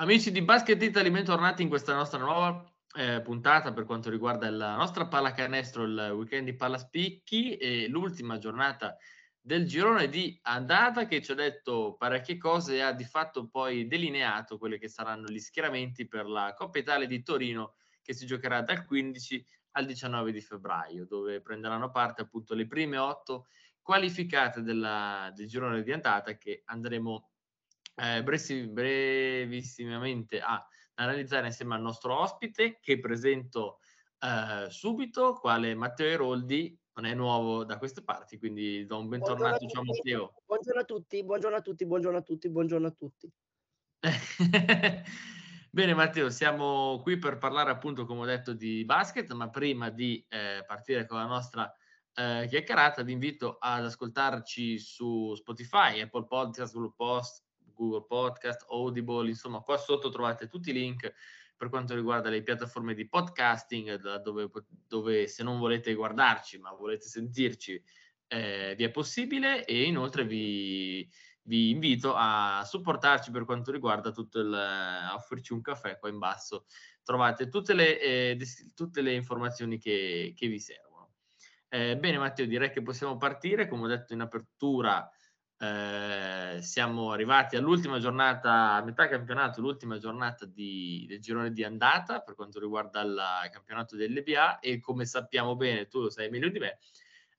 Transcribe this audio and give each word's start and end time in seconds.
Amici 0.00 0.30
di 0.30 0.42
Basket 0.42 0.80
Italy, 0.80 1.10
bentornati 1.10 1.62
in 1.62 1.68
questa 1.68 1.92
nostra 1.92 2.20
nuova 2.20 2.64
eh, 2.94 3.20
puntata 3.20 3.72
per 3.72 3.84
quanto 3.84 4.10
riguarda 4.10 4.48
la 4.48 4.76
nostra 4.76 5.08
pallacanestro, 5.08 5.82
il 5.82 6.12
weekend 6.14 6.44
di 6.44 6.54
Pallaspicchi 6.54 7.56
e 7.56 7.88
l'ultima 7.88 8.38
giornata 8.38 8.96
del 9.40 9.66
girone 9.66 10.08
di 10.08 10.38
andata 10.42 11.06
che 11.06 11.20
ci 11.20 11.32
ha 11.32 11.34
detto 11.34 11.96
parecchie 11.98 12.36
cose 12.36 12.76
e 12.76 12.80
ha 12.80 12.92
di 12.92 13.02
fatto 13.02 13.48
poi 13.48 13.88
delineato 13.88 14.56
quelli 14.56 14.78
che 14.78 14.86
saranno 14.86 15.26
gli 15.26 15.40
schieramenti 15.40 16.06
per 16.06 16.28
la 16.28 16.54
Coppa 16.56 16.78
Italia 16.78 17.08
di 17.08 17.20
Torino 17.24 17.74
che 18.00 18.14
si 18.14 18.24
giocherà 18.24 18.62
dal 18.62 18.84
15 18.84 19.44
al 19.72 19.84
19 19.84 20.30
di 20.30 20.40
febbraio, 20.40 21.06
dove 21.06 21.40
prenderanno 21.40 21.90
parte 21.90 22.22
appunto 22.22 22.54
le 22.54 22.68
prime 22.68 22.98
otto 22.98 23.48
qualificate 23.82 24.62
della, 24.62 25.32
del 25.34 25.48
girone 25.48 25.82
di 25.82 25.90
andata 25.90 26.36
che 26.36 26.62
andremo 26.66 27.30
eh, 27.98 28.22
brevissimamente 28.22 30.40
a 30.40 30.64
analizzare 30.94 31.46
insieme 31.46 31.74
al 31.74 31.80
nostro 31.80 32.16
ospite 32.18 32.78
che 32.80 32.98
presento 32.98 33.78
eh, 34.20 34.66
subito, 34.70 35.34
quale 35.34 35.74
Matteo 35.74 36.06
Eroldi, 36.06 36.78
non 36.94 37.06
è 37.06 37.14
nuovo 37.14 37.64
da 37.64 37.78
queste 37.78 38.02
parti, 38.02 38.38
quindi 38.38 38.86
do 38.86 38.98
un 38.98 39.08
bentornato. 39.08 39.66
Ciao 39.66 39.84
Matteo. 39.84 40.34
Buongiorno 40.44 40.80
a 40.80 40.84
tutti, 40.84 41.24
buongiorno 41.24 41.56
a 41.56 41.60
tutti, 41.60 41.86
buongiorno 41.86 42.18
a 42.18 42.22
tutti, 42.22 42.48
buongiorno 42.48 42.86
a 42.86 42.90
tutti. 42.90 43.32
Bene 45.70 45.94
Matteo, 45.94 46.30
siamo 46.30 46.98
qui 47.02 47.18
per 47.18 47.38
parlare 47.38 47.70
appunto, 47.70 48.06
come 48.06 48.22
ho 48.22 48.24
detto, 48.24 48.52
di 48.52 48.84
basket, 48.84 49.30
ma 49.32 49.48
prima 49.50 49.90
di 49.90 50.24
eh, 50.28 50.64
partire 50.66 51.06
con 51.06 51.18
la 51.18 51.26
nostra 51.26 51.72
eh, 52.14 52.46
chiacchierata 52.48 53.02
vi 53.02 53.12
invito 53.12 53.58
ad 53.60 53.84
ascoltarci 53.84 54.78
su 54.78 55.34
Spotify, 55.36 56.00
Apple 56.00 56.24
Podcast, 56.24 56.72
Google 56.72 56.94
Post, 56.96 57.44
Google 57.78 58.04
Podcast, 58.06 58.66
Audible, 58.68 59.28
insomma 59.28 59.60
qua 59.60 59.76
sotto 59.76 60.10
trovate 60.10 60.48
tutti 60.48 60.70
i 60.70 60.72
link 60.72 61.12
per 61.56 61.68
quanto 61.68 61.94
riguarda 61.94 62.28
le 62.28 62.42
piattaforme 62.42 62.94
di 62.94 63.08
podcasting, 63.08 64.20
dove, 64.20 64.50
dove 64.86 65.26
se 65.28 65.42
non 65.42 65.58
volete 65.58 65.94
guardarci 65.94 66.58
ma 66.58 66.72
volete 66.72 67.06
sentirci 67.06 67.82
eh, 68.28 68.74
vi 68.76 68.84
è 68.84 68.90
possibile 68.90 69.64
e 69.64 69.84
inoltre 69.84 70.24
vi, 70.24 71.08
vi, 71.42 71.70
invito 71.70 72.12
a 72.14 72.62
supportarci 72.64 73.30
per 73.30 73.44
quanto 73.44 73.72
riguarda 73.72 74.10
tutto 74.10 74.38
il, 74.38 74.52
a 74.52 75.14
offrirci 75.14 75.52
un 75.52 75.62
caffè 75.62 75.98
qua 75.98 76.08
in 76.08 76.18
basso. 76.18 76.66
Trovate 77.02 77.48
tutte 77.48 77.72
le, 77.72 78.00
eh, 78.00 78.38
tutte 78.74 79.00
le 79.00 79.14
informazioni 79.14 79.78
che, 79.78 80.34
che 80.36 80.46
vi 80.46 80.60
servono. 80.60 81.14
Eh, 81.68 81.96
bene 81.96 82.18
Matteo, 82.18 82.46
direi 82.46 82.70
che 82.70 82.82
possiamo 82.82 83.16
partire. 83.16 83.66
Come 83.66 83.84
ho 83.84 83.88
detto 83.88 84.12
in 84.12 84.20
apertura, 84.20 85.10
eh, 85.60 86.58
siamo 86.62 87.10
arrivati 87.10 87.56
all'ultima 87.56 87.98
giornata, 87.98 88.74
a 88.74 88.84
metà 88.84 89.08
campionato, 89.08 89.60
l'ultima 89.60 89.98
giornata 89.98 90.46
di, 90.46 91.04
del 91.08 91.20
girone 91.20 91.52
di 91.52 91.64
andata 91.64 92.20
per 92.20 92.34
quanto 92.34 92.60
riguarda 92.60 93.00
il 93.00 93.50
campionato 93.50 93.96
dell'EBA 93.96 94.60
e 94.60 94.78
come 94.78 95.04
sappiamo 95.04 95.56
bene, 95.56 95.88
tu 95.88 96.00
lo 96.00 96.10
sai 96.10 96.30
meglio 96.30 96.48
di 96.48 96.60
me, 96.60 96.78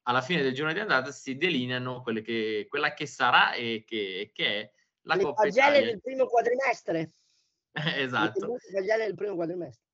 alla 0.04 0.22
fine 0.22 0.42
del 0.42 0.54
girone 0.54 0.74
di 0.74 0.80
andata 0.80 1.12
si 1.12 1.38
delineano 1.38 2.04
che, 2.04 2.66
quella 2.70 2.94
che 2.94 3.06
sarà 3.06 3.54
e 3.54 3.84
che, 3.86 4.32
che 4.34 4.46
è 4.46 4.72
la 5.04 5.16
Le 5.16 5.24
Coppa 5.24 5.48
Italia. 5.48 5.82
del 5.82 6.02
primo 6.02 6.26
quadrimestre. 6.26 7.14
esatto. 7.72 8.58
Le 8.72 8.98
del 8.98 9.16
primo 9.16 9.36
quadrimestre. 9.36 9.86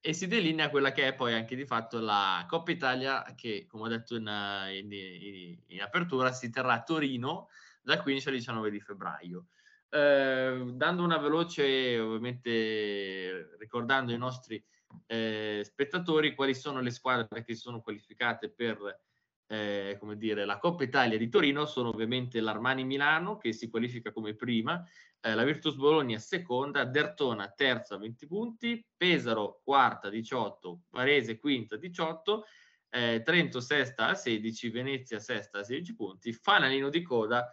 E 0.00 0.12
si 0.12 0.26
delinea 0.26 0.70
quella 0.70 0.92
che 0.92 1.08
è 1.08 1.14
poi 1.14 1.32
anche 1.32 1.56
di 1.56 1.64
fatto 1.64 1.98
la 1.98 2.44
Coppa 2.48 2.70
Italia 2.70 3.24
che, 3.34 3.66
come 3.66 3.84
ho 3.84 3.88
detto 3.88 4.16
in, 4.16 4.30
in, 4.70 4.92
in, 4.92 5.58
in 5.66 5.80
apertura, 5.82 6.32
si 6.32 6.50
terrà 6.50 6.74
a 6.74 6.82
Torino 6.82 7.48
dal 7.84 8.02
15 8.02 8.28
al 8.28 8.34
19 8.34 8.70
di 8.70 8.80
febbraio. 8.80 9.46
Eh, 9.88 10.72
dando 10.74 11.04
una 11.04 11.18
veloce, 11.18 11.98
ovviamente 12.00 13.56
ricordando 13.58 14.12
ai 14.12 14.18
nostri 14.18 14.62
eh, 15.06 15.62
spettatori 15.64 16.34
quali 16.34 16.54
sono 16.54 16.80
le 16.80 16.90
squadre 16.90 17.44
che 17.44 17.54
sono 17.54 17.80
qualificate 17.80 18.50
per 18.50 19.02
eh, 19.46 19.96
come 20.00 20.16
dire, 20.16 20.44
la 20.44 20.58
Coppa 20.58 20.84
Italia 20.84 21.18
di 21.18 21.28
Torino, 21.28 21.66
sono 21.66 21.90
ovviamente 21.90 22.40
l'Armani 22.40 22.84
Milano 22.84 23.36
che 23.36 23.52
si 23.52 23.68
qualifica 23.68 24.10
come 24.10 24.34
prima, 24.34 24.82
eh, 25.20 25.34
la 25.34 25.44
Virtus 25.44 25.76
Bologna 25.76 26.18
seconda, 26.18 26.84
Dertona 26.84 27.50
terza 27.50 27.96
20 27.96 28.26
punti, 28.26 28.86
Pesaro 28.96 29.60
quarta 29.62 30.08
18, 30.08 30.82
Varese 30.90 31.38
quinta 31.38 31.76
18, 31.76 32.44
eh, 32.90 33.22
Trento 33.22 33.60
sesta 33.60 34.08
a 34.08 34.14
16, 34.14 34.70
Venezia 34.70 35.18
sesta 35.18 35.58
a 35.58 35.64
16 35.64 35.94
punti, 35.94 36.32
fanalino 36.32 36.88
di 36.88 37.02
coda 37.02 37.50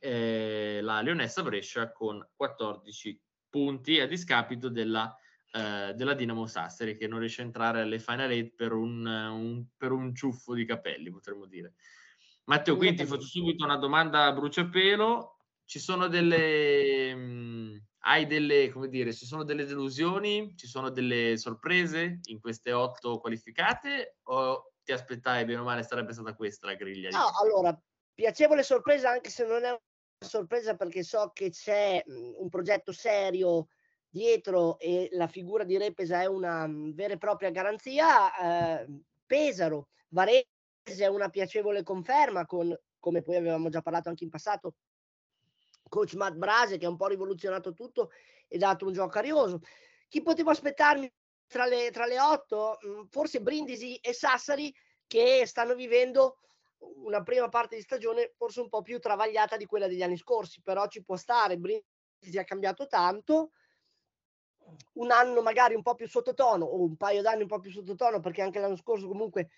eh, 0.00 0.80
la 0.82 1.00
Leonessa 1.02 1.42
Brescia 1.42 1.92
con 1.92 2.26
14 2.34 3.20
punti 3.48 4.00
a 4.00 4.06
discapito 4.06 4.68
della, 4.68 5.14
eh, 5.52 5.92
della 5.94 6.14
Dinamo 6.14 6.46
Sassari 6.46 6.96
che 6.96 7.06
non 7.06 7.18
riesce 7.18 7.42
a 7.42 7.44
entrare 7.44 7.82
alle 7.82 7.98
Final 7.98 8.30
Eight 8.30 8.54
per 8.54 8.72
un, 8.72 9.04
un, 9.06 9.64
per 9.76 9.92
un 9.92 10.14
ciuffo 10.14 10.54
di 10.54 10.64
capelli, 10.64 11.10
potremmo 11.10 11.46
dire. 11.46 11.74
Matteo, 12.44 12.76
quindi 12.76 13.02
ti 13.02 13.06
faccio 13.06 13.26
subito 13.26 13.64
una 13.64 13.76
domanda 13.76 14.24
a 14.24 14.32
bruciapelo. 14.32 15.36
Ci 15.64 15.78
sono 15.78 16.08
delle... 16.08 17.14
Mh, 17.14 17.20
mm, 17.20 17.76
hai 18.04 18.26
delle, 18.26 18.70
come 18.70 18.88
dire, 18.88 19.12
ci 19.12 19.26
sono 19.26 19.44
delle 19.44 19.66
delusioni, 19.66 20.54
ci 20.56 20.66
sono 20.66 20.88
delle 20.88 21.36
sorprese 21.36 22.20
in 22.24 22.40
queste 22.40 22.72
otto 22.72 23.20
qualificate 23.20 24.16
o 24.24 24.72
ti 24.82 24.92
aspettavi 24.92 25.44
bene 25.44 25.58
o 25.58 25.64
male 25.64 25.82
sarebbe 25.82 26.14
stata 26.14 26.34
questa 26.34 26.66
la 26.66 26.74
griglia? 26.74 27.10
No, 27.10 27.30
allora, 27.42 27.78
piacevole 28.14 28.62
sorpresa 28.62 29.10
anche 29.10 29.28
se 29.28 29.44
non 29.44 29.64
è 29.64 29.78
sorpresa 30.30 30.76
perché 30.76 31.02
so 31.02 31.30
che 31.32 31.50
c'è 31.50 32.02
mhmm, 32.04 32.34
un 32.36 32.48
progetto 32.48 32.92
serio 32.92 33.68
dietro 34.08 34.78
e 34.78 35.08
la 35.12 35.26
figura 35.26 35.64
di 35.64 35.78
Repesa 35.78 36.20
è 36.20 36.26
una 36.26 36.66
mhmm, 36.66 36.92
vera 36.92 37.14
e 37.14 37.18
propria 37.18 37.50
garanzia. 37.50 38.82
Eh, 38.82 39.02
Pesaro, 39.26 39.88
Varese 40.08 40.46
è 40.98 41.06
una 41.06 41.30
piacevole 41.30 41.82
conferma 41.82 42.44
con, 42.46 42.76
come 42.98 43.22
poi 43.22 43.36
avevamo 43.36 43.68
già 43.68 43.80
parlato 43.80 44.08
anche 44.08 44.24
in 44.24 44.30
passato, 44.30 44.74
coach 45.88 46.14
Matt 46.14 46.34
Brase 46.34 46.76
che 46.76 46.86
ha 46.86 46.90
un 46.90 46.96
po' 46.96 47.06
rivoluzionato 47.06 47.72
tutto 47.72 48.10
e 48.46 48.58
dato 48.58 48.86
un 48.86 48.92
gioco 48.92 49.18
arioso. 49.18 49.60
Chi 50.08 50.22
potevo 50.22 50.50
aspettarmi 50.50 51.10
tra 51.46 51.66
le, 51.66 51.90
tra 51.90 52.06
le 52.06 52.20
otto? 52.20 52.78
Mhmm, 52.82 53.06
forse 53.06 53.40
Brindisi 53.40 53.96
e 53.96 54.12
Sassari 54.12 54.74
che 55.06 55.44
stanno 55.46 55.74
vivendo 55.74 56.36
una 56.80 57.22
prima 57.22 57.48
parte 57.48 57.76
di 57.76 57.82
stagione 57.82 58.32
forse 58.36 58.60
un 58.60 58.68
po' 58.68 58.82
più 58.82 58.98
travagliata 58.98 59.56
di 59.56 59.66
quella 59.66 59.86
degli 59.86 60.02
anni 60.02 60.16
scorsi, 60.16 60.62
però 60.62 60.86
ci 60.86 61.02
può 61.02 61.16
stare, 61.16 61.56
Brindisi 61.56 62.38
ha 62.38 62.44
cambiato 62.44 62.86
tanto, 62.86 63.52
un 64.94 65.10
anno 65.10 65.42
magari 65.42 65.74
un 65.74 65.82
po' 65.82 65.94
più 65.94 66.08
sottotono 66.08 66.64
o 66.64 66.82
un 66.82 66.96
paio 66.96 67.22
d'anni 67.22 67.42
un 67.42 67.48
po' 67.48 67.58
più 67.58 67.70
sottotono 67.70 68.20
perché 68.20 68.42
anche 68.42 68.60
l'anno 68.60 68.76
scorso 68.76 69.08
comunque 69.08 69.50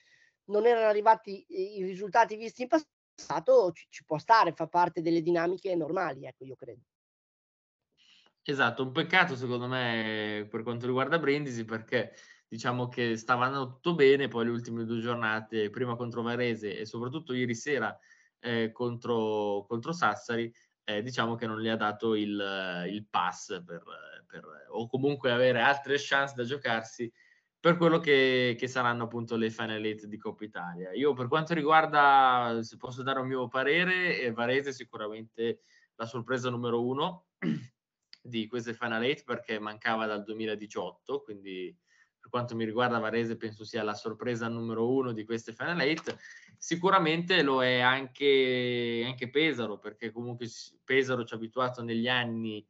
non 0.44 0.66
erano 0.66 0.86
arrivati 0.86 1.44
i 1.48 1.84
risultati 1.84 2.36
visti 2.36 2.62
in 2.62 2.68
passato, 2.68 3.72
ci, 3.72 3.86
ci 3.88 4.04
può 4.04 4.18
stare, 4.18 4.52
fa 4.52 4.66
parte 4.66 5.02
delle 5.02 5.22
dinamiche 5.22 5.74
normali, 5.76 6.26
ecco 6.26 6.44
io 6.44 6.56
credo. 6.56 6.82
Esatto, 8.44 8.82
un 8.82 8.90
peccato 8.90 9.36
secondo 9.36 9.68
me 9.68 10.48
per 10.50 10.64
quanto 10.64 10.86
riguarda 10.86 11.18
Brindisi 11.18 11.64
perché 11.64 12.12
diciamo 12.52 12.86
che 12.88 13.16
stava 13.16 13.46
andando 13.46 13.70
tutto 13.70 13.94
bene, 13.94 14.28
poi 14.28 14.44
le 14.44 14.50
ultime 14.50 14.84
due 14.84 15.00
giornate, 15.00 15.70
prima 15.70 15.96
contro 15.96 16.20
Varese 16.20 16.78
e 16.78 16.84
soprattutto 16.84 17.32
ieri 17.32 17.54
sera 17.54 17.98
eh, 18.40 18.70
contro, 18.72 19.64
contro, 19.66 19.92
Sassari, 19.92 20.52
eh, 20.84 21.00
diciamo 21.00 21.34
che 21.34 21.46
non 21.46 21.62
gli 21.62 21.68
ha 21.68 21.76
dato 21.76 22.14
il, 22.14 22.86
il 22.90 23.06
pass 23.08 23.62
per, 23.64 23.82
per, 24.26 24.44
o 24.68 24.86
comunque 24.86 25.32
avere 25.32 25.62
altre 25.62 25.96
chance 25.96 26.34
da 26.34 26.44
giocarsi 26.44 27.10
per 27.58 27.78
quello 27.78 28.00
che, 28.00 28.54
che, 28.58 28.68
saranno 28.68 29.04
appunto 29.04 29.36
le 29.36 29.48
Final 29.48 29.82
Eight 29.82 30.04
di 30.04 30.18
Coppa 30.18 30.44
Italia. 30.44 30.92
Io 30.92 31.14
per 31.14 31.28
quanto 31.28 31.54
riguarda, 31.54 32.58
se 32.60 32.76
posso 32.76 33.02
dare 33.02 33.20
un 33.20 33.28
mio 33.28 33.48
parere, 33.48 34.20
eh, 34.20 34.30
Varese 34.30 34.70
è 34.70 34.72
sicuramente 34.74 35.62
la 35.94 36.04
sorpresa 36.04 36.50
numero 36.50 36.84
uno 36.84 37.28
di 38.20 38.46
queste 38.46 38.74
Final 38.74 39.04
Eight 39.04 39.24
perché 39.24 39.58
mancava 39.58 40.04
dal 40.04 40.22
2018, 40.22 41.22
quindi 41.22 41.74
per 42.22 42.30
quanto 42.30 42.54
mi 42.54 42.64
riguarda 42.64 43.00
Varese 43.00 43.36
penso 43.36 43.64
sia 43.64 43.82
la 43.82 43.94
sorpresa 43.94 44.46
numero 44.46 44.88
uno 44.88 45.10
di 45.10 45.24
queste 45.24 45.52
Final 45.52 45.80
Eight. 45.80 46.16
Sicuramente 46.56 47.42
lo 47.42 47.64
è 47.64 47.80
anche, 47.80 49.02
anche 49.04 49.28
Pesaro, 49.28 49.78
perché 49.78 50.12
comunque 50.12 50.46
Pesaro 50.84 51.24
ci 51.24 51.34
ha 51.34 51.36
abituato 51.36 51.82
negli 51.82 52.06
anni 52.06 52.64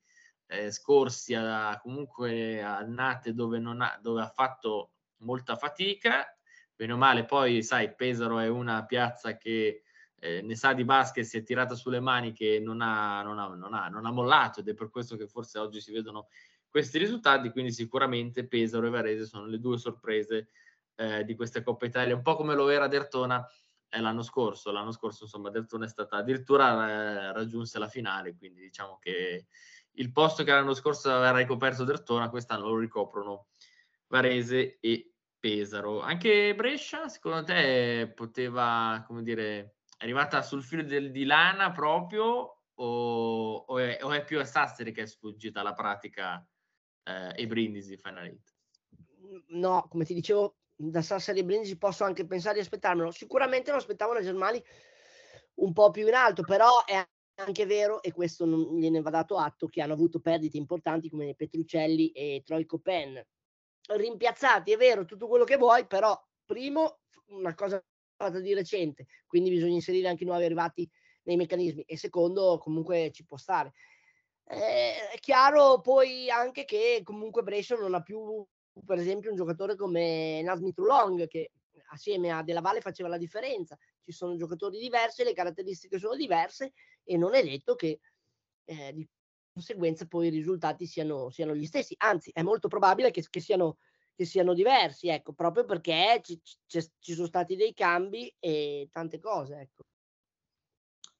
eh, 0.47 0.71
scorsi 0.71 1.35
a 1.35 1.79
comunque 1.83 2.63
annate 2.63 3.35
dove, 3.35 3.61
dove 4.01 4.23
ha 4.23 4.29
fatto 4.29 4.93
molta 5.19 5.55
fatica. 5.57 6.35
Bene 6.75 6.95
o 6.95 6.97
male, 6.97 7.27
poi 7.27 7.63
sai, 7.63 7.95
Pesaro 7.95 8.39
è 8.39 8.49
una 8.49 8.87
piazza 8.87 9.37
che 9.37 9.83
eh, 10.19 10.41
ne 10.41 10.57
sa 10.57 10.73
di 10.73 10.85
basket, 10.85 11.25
si 11.25 11.37
è 11.37 11.43
tirata 11.43 11.75
sulle 11.75 12.01
mani, 12.01 12.33
che 12.33 12.59
non 12.59 12.81
ha, 12.81 13.21
non, 13.21 13.39
ha, 13.39 13.49
non, 13.49 13.75
ha, 13.75 13.89
non 13.89 14.07
ha 14.07 14.11
mollato 14.11 14.61
ed 14.61 14.69
è 14.71 14.75
per 14.75 14.89
questo 14.89 15.19
che 15.19 15.27
forse 15.27 15.59
oggi 15.59 15.79
si 15.79 15.93
vedono 15.93 16.29
questi 16.73 16.97
risultati, 16.97 17.51
quindi 17.51 17.71
sicuramente 17.71 18.49
Pesaro 18.49 18.87
e 18.87 18.91
Varese 18.91 19.27
sono 19.27 19.45
le 19.45 19.59
due 19.59 19.77
sorprese 19.77 20.49
eh, 20.95 21.23
di 21.23 21.35
questa 21.35 21.63
Coppa 21.63 21.85
Italia, 21.85 22.15
un 22.15 22.23
po' 22.23 22.35
come 22.35 22.55
lo 22.55 22.71
era 22.71 22.89
Dertona 22.89 23.47
eh, 23.91 24.01
l'anno 24.01 24.23
scorso. 24.23 24.73
L'anno 24.73 24.91
scorso, 24.91 25.25
insomma, 25.25 25.51
Dertona 25.51 25.85
è 25.85 25.89
stata 25.89 26.17
addirittura 26.17 26.89
eh, 26.89 27.33
raggiunse 27.35 27.79
la 27.79 27.89
finale, 27.89 28.35
quindi 28.35 28.63
diciamo 28.63 28.97
che 28.99 29.49
il 29.97 30.13
posto 30.13 30.45
che 30.45 30.51
l'anno 30.51 30.73
scorso 30.73 31.15
aveva 31.15 31.37
ricoperto 31.37 31.85
Dertona, 31.85 32.31
quest'anno 32.31 32.69
lo 32.69 32.79
ricoprono 32.79 33.49
Varese 34.07 34.79
e 34.81 35.13
Pesaro. 35.39 36.01
Anche 36.01 36.55
Brescia, 36.55 37.09
secondo 37.09 37.45
te, 37.45 38.11
poteva, 38.15 39.05
come 39.07 39.23
dire, 39.23 39.59
è 39.99 40.05
arrivata 40.05 40.41
sul 40.41 40.63
filo 40.63 40.85
del, 40.85 41.11
di 41.11 41.27
lana 41.27 41.71
proprio 41.71 42.63
o, 42.75 43.55
o, 43.57 43.79
è, 43.79 43.99
o, 44.01 44.11
è, 44.11 44.25
più 44.25 44.41
a 44.41 44.45
Sassari 44.45 44.91
che 44.91 45.03
è 45.03 45.07
sfuggita 45.07 45.61
alla 45.61 45.75
pratica 45.75 46.43
eh, 47.05 47.43
e 47.43 47.47
Brindisi 47.47 47.97
Final 47.97 48.27
Eight? 48.27 48.55
No, 49.49 49.87
come 49.89 50.05
ti 50.05 50.15
dicevo, 50.15 50.57
da 50.75 51.03
Sassari 51.03 51.41
e 51.41 51.45
Brindisi 51.45 51.79
posso 51.79 52.05
anche 52.05 52.27
pensare 52.27 52.55
di 52.55 52.61
aspettarmelo. 52.61 53.11
Sicuramente 53.11 53.71
lo 53.71 53.77
aspettavo 53.77 54.13
la 54.13 54.23
Germani 54.23 54.63
un 55.55 55.73
po' 55.73 55.91
più 55.91 56.07
in 56.07 56.15
alto, 56.15 56.43
però 56.43 56.85
è 56.85 57.07
anche 57.37 57.67
vero, 57.67 58.03
e 58.03 58.13
questo 58.13 58.45
non 58.45 58.77
gliene 58.77 59.01
va 59.01 59.11
dato 59.11 59.37
atto, 59.37 59.67
che 59.67 59.81
hanno 59.81 59.95
avuto 59.95 60.21
perdite 60.21 60.57
importanti 60.57 61.09
come 61.09 61.35
Petrucelli 61.35 62.11
e 62.11 62.43
Troico 62.45 62.79
Penn. 62.79 63.19
Rimpiazzati, 63.89 64.73
è 64.73 64.77
vero, 64.77 65.05
tutto 65.05 65.29
quello 65.29 65.45
che 65.45 65.57
vuoi, 65.57 65.87
però 65.87 66.19
primo, 66.45 67.01
una 67.29 67.55
cosa 67.55 67.83
fatta 68.17 68.41
di 68.41 68.55
recente, 68.55 69.07
quindi 69.27 69.51
bisogna 69.51 69.75
inserire 69.75 70.09
anche 70.09 70.25
i 70.25 70.27
nuovi 70.27 70.45
arrivati 70.45 70.89
nei 71.25 71.37
meccanismi, 71.37 71.83
e 71.83 71.97
secondo, 71.97 72.59
comunque 72.59 73.11
ci 73.13 73.25
può 73.25 73.37
stare. 73.37 73.73
Eh, 74.53 75.09
è 75.11 75.19
chiaro 75.19 75.81
poi 75.81 76.29
anche 76.29 76.67
che 76.67 77.01
comunque 77.03 77.43
Brescia 77.43 77.75
non 77.75 77.95
ha 77.95 78.03
più, 78.03 78.45
per 78.85 78.99
esempio, 78.99 79.31
un 79.31 79.37
giocatore 79.37 79.77
come 79.77 80.43
Nasmi 80.43 80.75
Trulong, 80.75 81.27
che 81.27 81.53
assieme 81.93 82.31
a 82.31 82.43
Della 82.43 82.61
Valle 82.61 82.83
faceva 82.83 83.09
la 83.09 83.17
differenza. 83.17 83.79
Ci 84.01 84.13
sono 84.13 84.37
giocatori 84.37 84.79
diversi, 84.79 85.25
le 85.25 85.33
caratteristiche 85.33 85.99
sono 85.99 86.17
diverse 86.17 86.73
e 87.03 87.17
non 87.17 87.35
è 87.35 87.43
detto 87.43 87.75
che 87.75 88.01
eh, 88.65 88.93
di 88.93 89.09
conseguenza 89.53 90.07
poi 90.07 90.27
i 90.27 90.31
risultati 90.31 90.87
siano, 90.87 91.31
siano, 91.31 91.55
gli 91.55 91.67
stessi. 91.67 91.95
Anzi, 91.99 92.31
è 92.33 92.43
molto 92.43 92.69
probabile 92.69 93.11
che, 93.11 93.25
che, 93.31 93.41
siano, 93.41 93.79
che 94.15 94.27
siano, 94.27 94.53
diversi, 94.53 95.09
ecco, 95.09 95.33
proprio 95.33 95.65
perché 95.65 96.21
ci, 96.23 96.39
ci, 96.67 97.15
sono 97.15 97.27
stati 97.27 97.57
dei 97.57 97.73
cambi 97.73 98.35
e 98.39 98.89
tante 98.93 99.19
cose. 99.19 99.61
Ecco. 99.61 99.85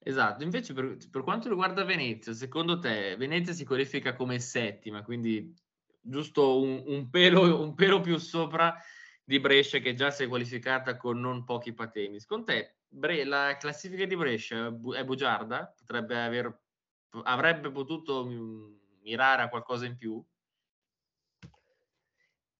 Esatto, 0.05 0.43
invece 0.43 0.73
per, 0.73 0.97
per, 1.11 1.23
quanto 1.23 1.49
riguarda 1.49 1.85
Venezia, 1.85 2.33
secondo 2.33 2.79
te 2.79 3.15
Venezia 3.17 3.53
si 3.53 3.65
qualifica 3.65 4.15
come 4.15 4.41
settima, 4.41 5.03
quindi 5.05 5.55
giusto 6.01 6.61
un, 6.61 6.83
un, 6.87 7.09
pelo, 7.09 7.61
un 7.63 7.75
pelo 7.75 8.01
più 8.01 8.17
sopra 8.19 8.77
di 9.23 9.39
Brescia 9.39 9.79
che 9.79 9.95
già 9.95 10.11
si 10.11 10.25
è 10.25 10.29
qualificata 10.29 10.97
con 10.97 11.21
non 11.21 11.45
pochi 11.45 11.73
patemi. 11.73 12.19
Secondo 12.19 12.47
te 12.47 12.77
Bre- 12.89 13.25
la 13.25 13.57
classifica 13.59 14.05
di 14.05 14.17
Brescia 14.17 14.67
è 14.67 15.05
bugiarda? 15.05 15.73
Potrebbe 15.79 16.21
aver, 16.21 16.63
avrebbe 17.23 17.71
potuto 17.71 18.25
mirare 19.03 19.43
a 19.43 19.49
qualcosa 19.49 19.87
in 19.87 19.97
più? 19.97 20.23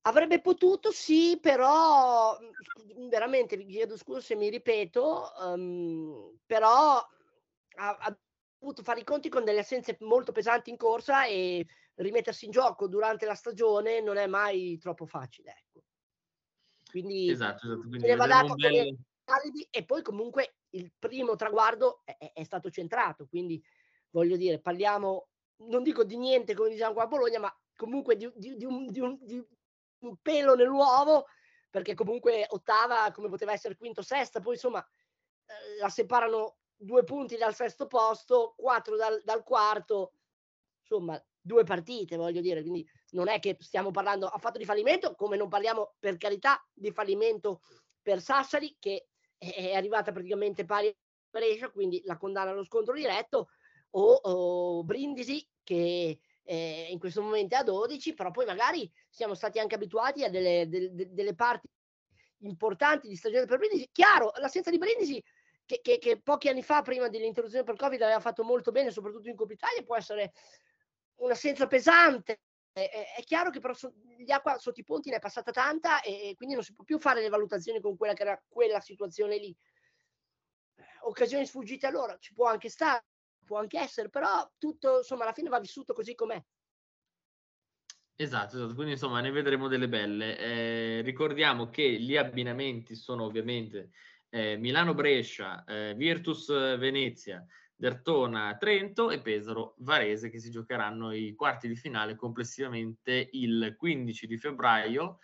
Avrebbe 0.03 0.41
potuto, 0.41 0.91
sì, 0.91 1.39
però 1.41 2.37
veramente 3.09 3.57
vi 3.57 3.67
chiedo 3.67 3.97
scusa 3.97 4.21
se 4.21 4.37
mi 4.37 4.49
ripeto, 4.49 5.33
um, 5.45 6.37
però 6.47 7.05
ha, 7.77 7.97
ha 7.97 8.19
dovuto 8.59 8.83
fare 8.83 9.01
i 9.01 9.05
conti 9.05 9.29
con 9.29 9.45
delle 9.45 9.61
assenze 9.61 9.97
molto 10.01 10.33
pesanti 10.33 10.71
in 10.71 10.77
corsa 10.77 11.27
e 11.27 11.67
rimettersi 11.97 12.45
in 12.45 12.51
gioco 12.51 12.87
durante 12.87 13.27
la 13.27 13.35
stagione 13.35 14.01
non 14.01 14.17
è 14.17 14.27
mai 14.27 14.79
troppo 14.79 15.07
facile. 15.07 15.57
Ecco. 15.59 15.85
Quindi, 16.89 17.31
esatto, 17.31 17.67
esatto. 17.67 17.81
Quindi 17.89 18.07
ne 18.07 18.17
va 18.17 18.27
dato 18.27 18.55
bel... 18.55 18.97
e 19.71 19.85
poi 19.85 20.03
comunque 20.03 20.57
il 20.71 20.93
primo 20.99 21.37
traguardo 21.37 22.03
è, 22.05 22.33
è, 22.35 22.45
stato 22.45 22.71
centrato, 22.71 23.27
quindi 23.27 23.63
voglio 24.11 24.37
dire, 24.37 24.61
parliamo, 24.61 25.29
non 25.69 25.83
dico 25.83 26.05
di 26.05 26.17
niente 26.17 26.55
come 26.55 26.71
diciamo 26.71 26.95
qua 26.95 27.05
a 27.05 27.09
Bologna, 27.09 27.41
ma 27.41 27.61
comunque 27.77 28.17
di, 28.17 28.31
di, 28.35 28.57
di, 28.57 28.65
un, 28.65 28.91
un, 28.95 29.19
di 29.21 29.45
un, 30.01 30.17
pelo 30.21 30.55
nell'uovo, 30.55 31.27
perché 31.71 31.95
comunque 31.95 32.45
ottava 32.49 33.11
come 33.13 33.29
poteva 33.29 33.53
essere 33.53 33.77
quinto, 33.77 34.03
sesta, 34.03 34.41
poi 34.41 34.55
insomma 34.55 34.85
eh, 35.47 35.79
la 35.81 35.89
separano 35.89 36.59
due 36.83 37.05
punti 37.05 37.37
dal 37.37 37.55
sesto 37.55 37.87
posto, 37.87 38.55
quattro 38.57 38.97
dal, 38.97 39.21
dal 39.25 39.43
quarto, 39.43 40.15
insomma 40.81 41.23
due 41.41 41.65
partite, 41.65 42.17
voglio 42.17 42.41
dire, 42.41 42.61
quindi 42.61 42.87
non 43.11 43.29
è 43.29 43.41
che 43.41 43.57
stiamo 43.61 43.91
parlando, 43.91 44.27
ha 44.27 44.39
fatto 44.39 44.59
di 44.59 44.65
fallimento, 44.65 45.15
come 45.15 45.37
non 45.37 45.49
parliamo 45.49 45.95
per 45.99 46.17
carità 46.17 46.65
di 46.73 46.93
fallimento 46.93 47.63
per 48.01 48.21
Sassari, 48.21 48.77
che 48.79 49.09
è 49.39 49.75
arrivata 49.75 50.13
praticamente 50.13 50.65
pari 50.65 50.89
a 50.89 50.95
Brescia, 51.31 51.71
quindi 51.71 52.01
la 52.05 52.17
condanna 52.17 52.51
allo 52.51 52.65
scontro 52.65 52.95
diretto, 52.95 53.49
o, 53.91 54.13
o 54.13 54.85
Brindisi, 54.85 55.47
che 55.63 56.21
eh, 56.45 56.87
in 56.91 56.99
questo 56.99 57.23
momento 57.23 57.55
è 57.55 57.59
a 57.59 57.65
12, 57.65 58.15
però 58.15 58.31
poi 58.31 58.47
magari 58.47 58.91
siamo 59.09 59.35
stati 59.35 59.59
anche 59.59 59.75
abituati 59.75 60.25
a 60.25 60.31
delle, 60.31 60.69
delle, 60.69 61.13
delle 61.13 61.35
parti 61.35 61.69
importanti 62.39 63.09
di 63.09 63.17
stagione 63.17 63.47
per 63.47 63.59
Brindisi. 63.59 63.89
Chiaro, 63.93 64.33
l'assenza 64.37 64.71
di 64.71 64.79
Brindisi 64.79 65.23
che, 65.73 65.81
che, 65.81 65.99
che, 65.99 66.21
pochi 66.21 66.49
anni 66.49 66.63
fa, 66.63 66.83
prima 66.83 67.09
dell'interruzione 67.09 67.65
per 67.65 67.77
Covid, 67.77 68.03
aveva 68.03 68.21
fatto 68.21 68.45
molto 68.45 68.73
bene, 68.73 68.91
soprattutto 68.91 69.29
in 69.29 69.37
Coppa 69.37 69.55
Italia, 69.55 69.83
può 69.83 69.97
essere 69.97 70.33
un'assenza 71.17 71.67
pesante. 71.67 72.41
È, 72.73 73.15
è, 73.17 73.23
chiaro 73.23 73.51
che 73.51 73.61
però 73.61 73.73
so, 73.75 73.93
gli 74.19 74.31
acqua 74.31 74.59
sotto 74.59 74.81
i 74.81 74.85
ponti 74.85 75.11
ne 75.11 75.17
è 75.17 75.21
passata 75.21 75.51
tanta 75.51 76.01
e, 76.01 76.31
e, 76.31 76.37
quindi 76.37 76.55
non 76.55 76.65
si 76.65 76.75
può 76.75 76.85
più 76.85 76.99
fare 76.99 77.21
le 77.21 77.29
valutazioni 77.29 77.81
con 77.81 77.97
quella 77.97 78.15
che 78.15 78.23
era 78.23 78.43
quella 78.49 78.81
situazione 78.81 79.37
lì. 79.37 79.55
Occasioni 81.05 81.47
sfuggite 81.47 81.87
allora 81.87 82.17
ci 82.19 82.33
può 82.33 82.47
anche 82.47 82.69
stare, 82.69 83.05
può 83.45 83.59
anche 83.59 83.79
essere, 83.79 84.09
però 84.09 84.51
tutto 84.59 84.99
insomma 84.99 85.23
alla 85.23 85.33
fine 85.33 85.49
va 85.49 85.61
vissuto 85.61 85.93
così 85.95 86.15
com'è. 86.15 86.43
Esatto, 88.15 88.57
esatto, 88.57 88.75
quindi 88.75 88.93
insomma 88.93 89.21
ne 89.21 89.31
vedremo 89.31 89.69
delle 89.69 89.89
belle. 89.89 90.39
Eh, 90.39 91.01
ricordiamo 91.03 91.71
che 91.71 91.99
gli 91.99 92.17
abbinamenti 92.17 92.95
sono 92.95 93.25
ovviamente 93.25 93.91
eh, 94.35 94.57
Milano-Brescia, 94.57 95.63
eh, 95.65 95.95
Virtus-Venezia, 95.95 97.45
Dertona, 97.77 98.57
Trento 98.57 99.11
e 99.11 99.21
Pesaro, 99.21 99.75
Varese 99.79 100.31
che 100.31 100.39
si 100.39 100.51
giocheranno 100.51 101.13
i 101.13 101.35
quarti 101.35 101.69
di 101.69 101.77
finale 101.77 102.17
complessivamente 102.17 103.29
il 103.33 103.75
15 103.77 104.27
di 104.27 104.39
febbraio, 104.39 105.19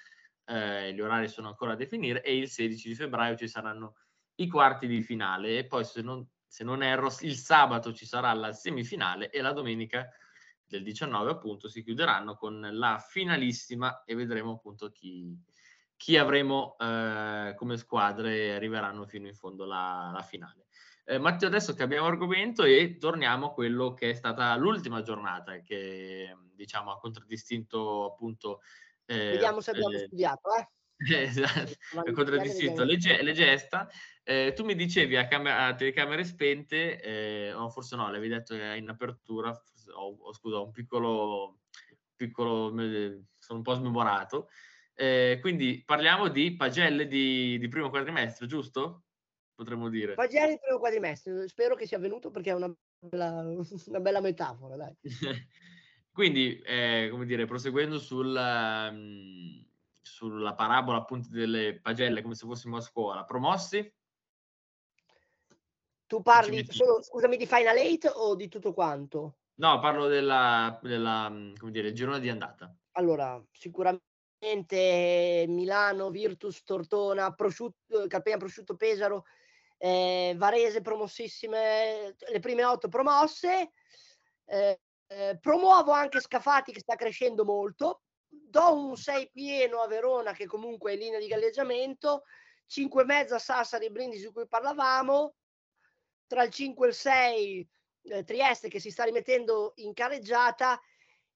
eh, 0.44 0.92
gli 0.92 1.00
orari 1.00 1.28
sono 1.28 1.48
ancora 1.48 1.72
a 1.72 1.76
definire, 1.76 2.22
e 2.22 2.36
il 2.36 2.48
16 2.48 2.88
di 2.88 2.94
febbraio 2.94 3.34
ci 3.36 3.48
saranno 3.48 3.94
i 4.34 4.46
quarti 4.46 4.86
di 4.86 5.00
finale. 5.00 5.56
E 5.56 5.66
poi 5.66 5.84
se 5.84 6.02
non, 6.02 6.26
se 6.46 6.62
non 6.62 6.82
erro 6.82 7.10
il 7.20 7.36
sabato 7.36 7.94
ci 7.94 8.04
sarà 8.04 8.30
la 8.34 8.52
semifinale 8.52 9.30
e 9.30 9.40
la 9.40 9.52
domenica 9.52 10.06
del 10.66 10.82
19 10.82 11.30
appunto 11.30 11.66
si 11.68 11.82
chiuderanno 11.82 12.34
con 12.34 12.60
la 12.72 12.98
finalissima 12.98 14.04
e 14.04 14.14
vedremo 14.14 14.52
appunto 14.52 14.90
chi, 14.90 15.34
chi 15.98 16.16
avremo 16.16 16.76
eh, 16.78 17.54
come 17.56 17.76
squadre 17.76 18.54
arriveranno 18.54 19.04
fino 19.04 19.26
in 19.26 19.34
fondo 19.34 19.64
alla 19.64 20.24
finale. 20.26 20.66
Eh, 21.04 21.18
Matteo, 21.18 21.48
adesso 21.48 21.74
cambiamo 21.74 22.06
argomento 22.06 22.62
e 22.62 22.98
torniamo 22.98 23.46
a 23.46 23.52
quello 23.52 23.94
che 23.94 24.10
è 24.10 24.14
stata 24.14 24.54
l'ultima 24.56 25.02
giornata 25.02 25.60
che 25.60 26.36
diciamo 26.54 26.92
ha 26.92 26.98
contraddistinto 26.98 28.12
appunto... 28.12 28.60
Eh, 29.06 29.30
Vediamo 29.30 29.60
se 29.60 29.72
abbiamo 29.72 29.94
eh, 29.94 29.98
studiato, 29.98 30.54
eh? 30.54 30.68
esatto, 31.22 31.72
ha 31.94 32.12
contraddistinto 32.12 32.84
le, 32.84 32.96
ge- 32.96 33.22
le, 33.22 33.32
gesta. 33.32 33.88
Eh, 34.22 34.52
tu 34.54 34.64
mi 34.64 34.76
dicevi 34.76 35.16
a, 35.16 35.26
cam- 35.26 35.46
a 35.46 35.74
telecamere 35.74 36.24
spente, 36.24 37.00
eh, 37.00 37.52
o 37.52 37.68
forse 37.70 37.96
no, 37.96 38.06
l'avevi 38.06 38.28
detto 38.28 38.54
in 38.54 38.88
apertura, 38.88 39.50
ho, 39.94 40.16
ho, 40.20 40.32
scusa, 40.32 40.60
un 40.60 40.70
piccolo, 40.70 41.60
piccolo, 42.14 42.68
sono 42.68 43.58
un 43.58 43.62
po' 43.62 43.74
smemorato. 43.74 44.48
Eh, 45.00 45.38
quindi 45.40 45.84
parliamo 45.86 46.26
di 46.28 46.56
pagelle 46.56 47.06
di, 47.06 47.56
di 47.58 47.68
primo 47.68 47.88
quadrimestre, 47.88 48.46
giusto? 48.46 49.04
potremmo 49.58 49.88
dire. 49.88 50.14
Paggiare 50.14 50.52
il 50.52 50.60
primo 50.60 50.78
quadrimestre, 50.78 51.48
spero 51.48 51.74
che 51.74 51.84
sia 51.84 51.96
avvenuto 51.96 52.30
perché 52.30 52.50
è 52.50 52.54
una 52.54 52.72
bella, 53.00 53.42
una 53.86 54.00
bella 54.00 54.20
metafora, 54.20 54.76
dai. 54.76 54.96
Quindi, 56.12 56.60
eh, 56.60 57.08
come 57.10 57.26
dire, 57.26 57.44
proseguendo 57.44 57.98
sul, 57.98 58.34
um, 58.36 59.64
sulla 60.00 60.54
parabola 60.54 60.98
appunto 60.98 61.28
delle 61.30 61.80
pagelle, 61.80 62.22
come 62.22 62.36
se 62.36 62.46
fossimo 62.46 62.76
a 62.76 62.80
scuola, 62.80 63.24
promossi? 63.24 63.92
Tu 66.06 66.22
parli 66.22 66.64
solo, 66.70 67.02
scusami, 67.02 67.36
di 67.36 67.46
Final 67.46 67.76
Eight 67.76 68.10
o 68.14 68.36
di 68.36 68.48
tutto 68.48 68.72
quanto? 68.72 69.38
No, 69.56 69.80
parlo 69.80 70.06
della, 70.06 70.78
della 70.82 71.28
come 71.56 71.70
dire, 71.72 71.92
girone 71.92 72.20
di 72.20 72.28
andata. 72.28 72.72
Allora, 72.92 73.40
sicuramente 73.50 74.07
Milano, 74.40 76.10
Virtus, 76.10 76.62
Tortona, 76.62 77.32
prosciutto, 77.32 78.06
Carpegna 78.06 78.36
Prosciutto 78.36 78.76
Pesaro, 78.76 79.24
eh, 79.78 80.34
Varese 80.36 80.80
promossissime, 80.80 82.14
le 82.30 82.40
prime 82.40 82.64
otto 82.64 82.88
promosse. 82.88 83.72
Eh, 84.44 84.80
eh, 85.10 85.38
promuovo 85.40 85.92
anche 85.92 86.20
Scafati 86.20 86.72
che 86.72 86.80
sta 86.80 86.94
crescendo 86.94 87.44
molto. 87.44 88.02
Do 88.28 88.74
un 88.74 88.96
6 88.96 89.30
pieno 89.32 89.80
a 89.80 89.86
Verona 89.86 90.32
che 90.32 90.46
comunque 90.46 90.90
è 90.90 90.94
in 90.94 91.00
linea 91.00 91.18
di 91.18 91.26
galleggiamento. 91.26 92.24
5 92.66 93.02
e 93.02 93.04
mezza 93.06 93.38
Sassari 93.38 93.86
e 93.86 93.90
Brindisi 93.90 94.26
di 94.26 94.32
cui 94.32 94.46
parlavamo. 94.46 95.34
Tra 96.26 96.42
il 96.42 96.50
5 96.50 96.86
e 96.86 96.88
il 96.90 96.94
6 96.94 97.68
eh, 98.02 98.24
Trieste 98.24 98.68
che 98.68 98.80
si 98.80 98.90
sta 98.90 99.04
rimettendo 99.04 99.72
in 99.76 99.94
carreggiata, 99.94 100.78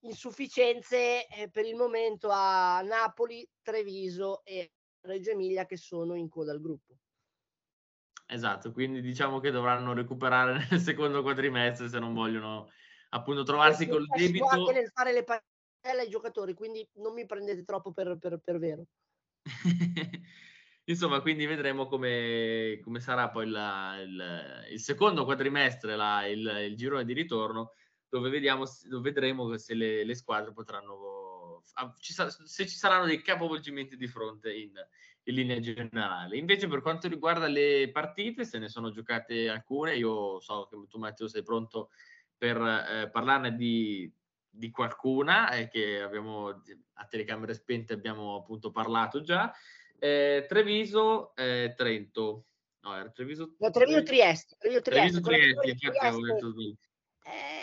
insufficienze 0.02 1.26
eh, 1.26 1.50
per 1.50 1.66
il 1.66 1.74
momento 1.74 2.28
a 2.30 2.80
Napoli, 2.82 3.46
Treviso 3.62 4.44
e 4.44 4.72
Reggio 5.00 5.30
Emilia 5.30 5.66
che 5.66 5.76
sono 5.76 6.14
in 6.14 6.28
coda 6.28 6.52
al 6.52 6.60
gruppo. 6.60 6.94
Esatto, 8.26 8.72
quindi 8.72 9.00
diciamo 9.00 9.40
che 9.40 9.50
dovranno 9.50 9.92
recuperare 9.92 10.54
nel 10.70 10.80
secondo 10.80 11.22
quadrimestre 11.22 11.88
se 11.88 11.98
non 11.98 12.14
vogliono 12.14 12.70
appunto 13.10 13.42
trovarsi 13.42 13.86
col 13.86 14.06
debito. 14.06 14.46
anche 14.46 14.72
nel 14.72 14.90
fare 14.92 15.12
le 15.12 15.24
partite 15.24 15.44
ai 15.82 16.08
giocatori, 16.08 16.54
quindi 16.54 16.86
non 16.94 17.12
mi 17.12 17.26
prendete 17.26 17.62
troppo 17.64 17.92
per, 17.92 18.16
per, 18.18 18.38
per 18.42 18.58
vero. 18.58 18.86
Insomma, 20.84 21.20
quindi 21.20 21.46
vedremo 21.46 21.86
come, 21.86 22.80
come 22.82 22.98
sarà 22.98 23.28
poi 23.28 23.48
la, 23.48 24.00
il, 24.00 24.66
il, 24.72 24.80
secondo 24.80 25.24
quadrimestre, 25.24 25.94
la, 25.94 26.26
il, 26.26 26.44
il 26.70 26.76
girone 26.76 27.04
di 27.04 27.12
ritorno, 27.12 27.72
dove, 28.12 28.28
vediamo, 28.28 28.64
dove 28.84 29.10
vedremo 29.10 29.56
se 29.56 29.72
le, 29.72 30.04
le 30.04 30.14
squadre 30.14 30.52
potranno, 30.52 31.62
ci 31.98 32.12
se 32.12 32.66
ci 32.66 32.76
saranno 32.76 33.06
dei 33.06 33.22
capovolgimenti 33.22 33.96
di 33.96 34.06
fronte 34.06 34.52
in, 34.52 34.72
in 35.22 35.34
linea 35.34 35.58
generale. 35.60 36.36
Invece 36.36 36.68
per 36.68 36.82
quanto 36.82 37.08
riguarda 37.08 37.46
le 37.46 37.88
partite, 37.90 38.44
se 38.44 38.58
ne 38.58 38.68
sono 38.68 38.90
giocate 38.90 39.48
alcune, 39.48 39.96
io 39.96 40.38
so 40.40 40.68
che 40.70 40.76
tu 40.90 40.98
Matteo 40.98 41.26
sei 41.26 41.42
pronto 41.42 41.88
per 42.36 42.58
eh, 42.60 43.08
parlarne 43.10 43.56
di, 43.56 44.12
di 44.46 44.70
qualcuna 44.70 45.50
eh, 45.52 45.68
che 45.68 46.02
abbiamo 46.02 46.48
a 46.48 47.06
telecamere 47.06 47.54
spente 47.54 47.94
abbiamo 47.94 48.36
appunto 48.36 48.70
parlato 48.70 49.22
già. 49.22 49.50
Eh, 49.98 50.44
Treviso, 50.46 51.34
eh, 51.34 51.72
Trento. 51.74 52.44
No, 52.80 52.94
era 52.94 53.08
Treviso, 53.08 53.54
no, 53.58 53.70
Treviso 53.70 54.02
Trieste. 54.02 54.56
Treviso 54.58 54.82
Trieste. 54.82 55.20
Treviso, 55.22 55.90
Trieste, 55.90 56.36
Trieste. 56.38 56.78
Eh, 57.24 57.61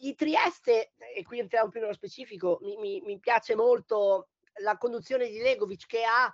di 0.00 0.14
Trieste, 0.14 0.92
e 1.14 1.22
qui 1.22 1.40
entriamo 1.40 1.68
più 1.68 1.80
nello 1.80 1.92
specifico, 1.92 2.58
mi, 2.62 2.76
mi, 2.78 3.00
mi 3.02 3.18
piace 3.18 3.54
molto 3.54 4.28
la 4.62 4.78
conduzione 4.78 5.28
di 5.28 5.38
Legovic 5.38 5.86
che 5.86 6.04
ha, 6.04 6.32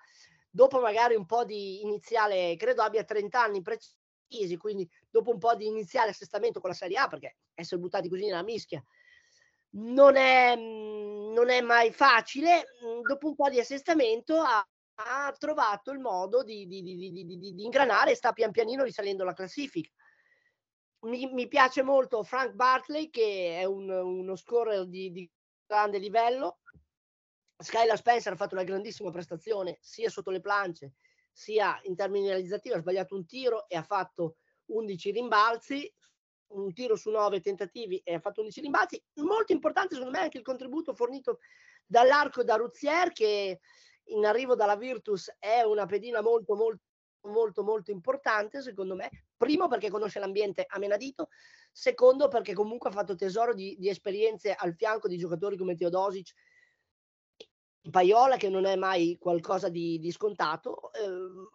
dopo 0.48 0.80
magari 0.80 1.16
un 1.16 1.26
po' 1.26 1.44
di 1.44 1.82
iniziale, 1.82 2.54
credo 2.56 2.82
abbia 2.82 3.02
30 3.02 3.42
anni 3.42 3.62
precisi, 3.62 4.56
quindi 4.56 4.88
dopo 5.10 5.32
un 5.32 5.38
po' 5.38 5.56
di 5.56 5.66
iniziale 5.66 6.10
assestamento 6.10 6.60
con 6.60 6.70
la 6.70 6.76
Serie 6.76 6.96
A, 6.96 7.08
perché 7.08 7.38
essere 7.54 7.80
buttati 7.80 8.08
così 8.08 8.26
nella 8.26 8.44
mischia 8.44 8.82
non 9.70 10.14
è, 10.14 10.54
non 10.54 11.50
è 11.50 11.60
mai 11.60 11.90
facile, 11.92 12.66
dopo 13.02 13.26
un 13.26 13.34
po' 13.34 13.50
di 13.50 13.58
assestamento 13.58 14.40
ha, 14.40 14.64
ha 14.94 15.34
trovato 15.36 15.90
il 15.90 15.98
modo 15.98 16.44
di, 16.44 16.66
di, 16.66 16.82
di, 16.82 17.10
di, 17.10 17.64
ingranare 17.64 18.12
e 18.12 18.14
sta 18.14 18.32
pian 18.32 18.52
pianino 18.52 18.84
risalendo 18.84 19.24
la 19.24 19.34
classifica. 19.34 19.90
Mi, 21.00 21.32
mi 21.32 21.46
piace 21.46 21.82
molto 21.82 22.22
Frank 22.22 22.52
Bartley, 22.52 23.10
che 23.10 23.58
è 23.60 23.64
un, 23.64 23.88
uno 23.88 24.34
scorer 24.36 24.86
di, 24.86 25.30
grande 25.66 25.98
livello. 25.98 26.58
Skylar 27.58 27.96
Spencer 27.96 28.32
ha 28.32 28.36
fatto 28.36 28.54
una 28.54 28.64
grandissima 28.64 29.10
prestazione 29.10 29.78
sia 29.80 30.10
sotto 30.10 30.30
le 30.30 30.40
plance 30.40 30.94
sia 31.32 31.78
in 31.84 31.94
termini 31.94 32.28
realizzativi. 32.28 32.74
Ha 32.74 32.80
sbagliato 32.80 33.14
un 33.14 33.26
tiro 33.26 33.68
e 33.68 33.76
ha 33.76 33.82
fatto 33.82 34.36
11 34.66 35.10
rimbalzi, 35.10 35.92
un 36.48 36.72
tiro 36.72 36.96
su 36.96 37.10
9 37.10 37.40
tentativi 37.40 37.98
e 37.98 38.14
ha 38.14 38.20
fatto 38.20 38.40
11 38.40 38.60
rimbalzi. 38.60 39.02
Molto 39.16 39.52
importante 39.52 39.94
secondo 39.94 40.16
me 40.16 40.24
anche 40.24 40.38
il 40.38 40.44
contributo 40.44 40.94
fornito 40.94 41.40
dall'arco 41.84 42.42
da 42.42 42.56
Ruzier 42.56 43.12
che 43.12 43.60
in 44.08 44.24
arrivo 44.24 44.54
dalla 44.54 44.76
Virtus 44.76 45.34
è 45.38 45.62
una 45.62 45.86
pedina 45.86 46.20
molto 46.20 46.54
molto 46.54 46.82
molto 47.26 47.64
molto 47.64 47.90
importante 47.90 48.62
secondo 48.62 48.94
me 48.94 49.25
primo 49.36 49.68
perché 49.68 49.90
conosce 49.90 50.18
l'ambiente 50.18 50.64
a 50.66 50.78
menadito. 50.78 51.28
Secondo 51.70 52.28
perché 52.28 52.54
comunque 52.54 52.90
ha 52.90 52.92
fatto 52.92 53.14
tesoro 53.14 53.54
di, 53.54 53.76
di 53.78 53.88
esperienze 53.88 54.54
al 54.54 54.74
fianco 54.74 55.08
di 55.08 55.18
giocatori 55.18 55.56
come 55.56 55.74
Teodosic 55.74 56.32
Paiola 57.90 58.36
che 58.36 58.48
non 58.48 58.64
è 58.64 58.76
mai 58.76 59.16
qualcosa 59.18 59.68
di, 59.68 59.98
di 59.98 60.10
scontato. 60.10 60.92
Eh, 60.92 61.00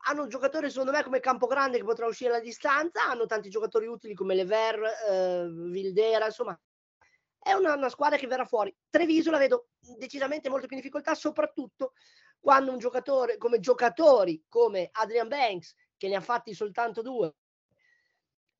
hanno 0.05 0.23
un 0.23 0.29
giocatore 0.29 0.69
secondo 0.69 0.91
me 0.91 1.03
come 1.03 1.19
Campogrande 1.19 1.77
che 1.77 1.83
potrà 1.83 2.07
uscire 2.07 2.31
alla 2.31 2.39
distanza. 2.39 3.09
Hanno 3.09 3.25
tanti 3.25 3.49
giocatori 3.49 3.87
utili 3.87 4.13
come 4.13 4.35
Lever 4.35 4.81
eh, 5.09 5.47
Vildera 5.49 6.25
insomma. 6.25 6.57
È 7.43 7.53
una, 7.53 7.73
una, 7.73 7.89
squadra 7.89 8.17
che 8.17 8.27
verrà 8.27 8.45
fuori. 8.45 8.73
Treviso 8.89 9.31
la 9.31 9.39
vedo 9.39 9.69
decisamente 9.97 10.49
molto 10.49 10.67
più 10.67 10.75
in 10.75 10.81
difficoltà 10.81 11.15
soprattutto 11.15 11.93
quando 12.39 12.71
un 12.71 12.77
giocatore 12.77 13.37
come 13.37 13.59
giocatori 13.59 14.43
come 14.47 14.89
Adrian 14.91 15.27
Banks 15.27 15.75
che 15.97 16.07
ne 16.07 16.15
ha 16.15 16.21
fatti 16.21 16.53
soltanto 16.53 17.01
due 17.01 17.35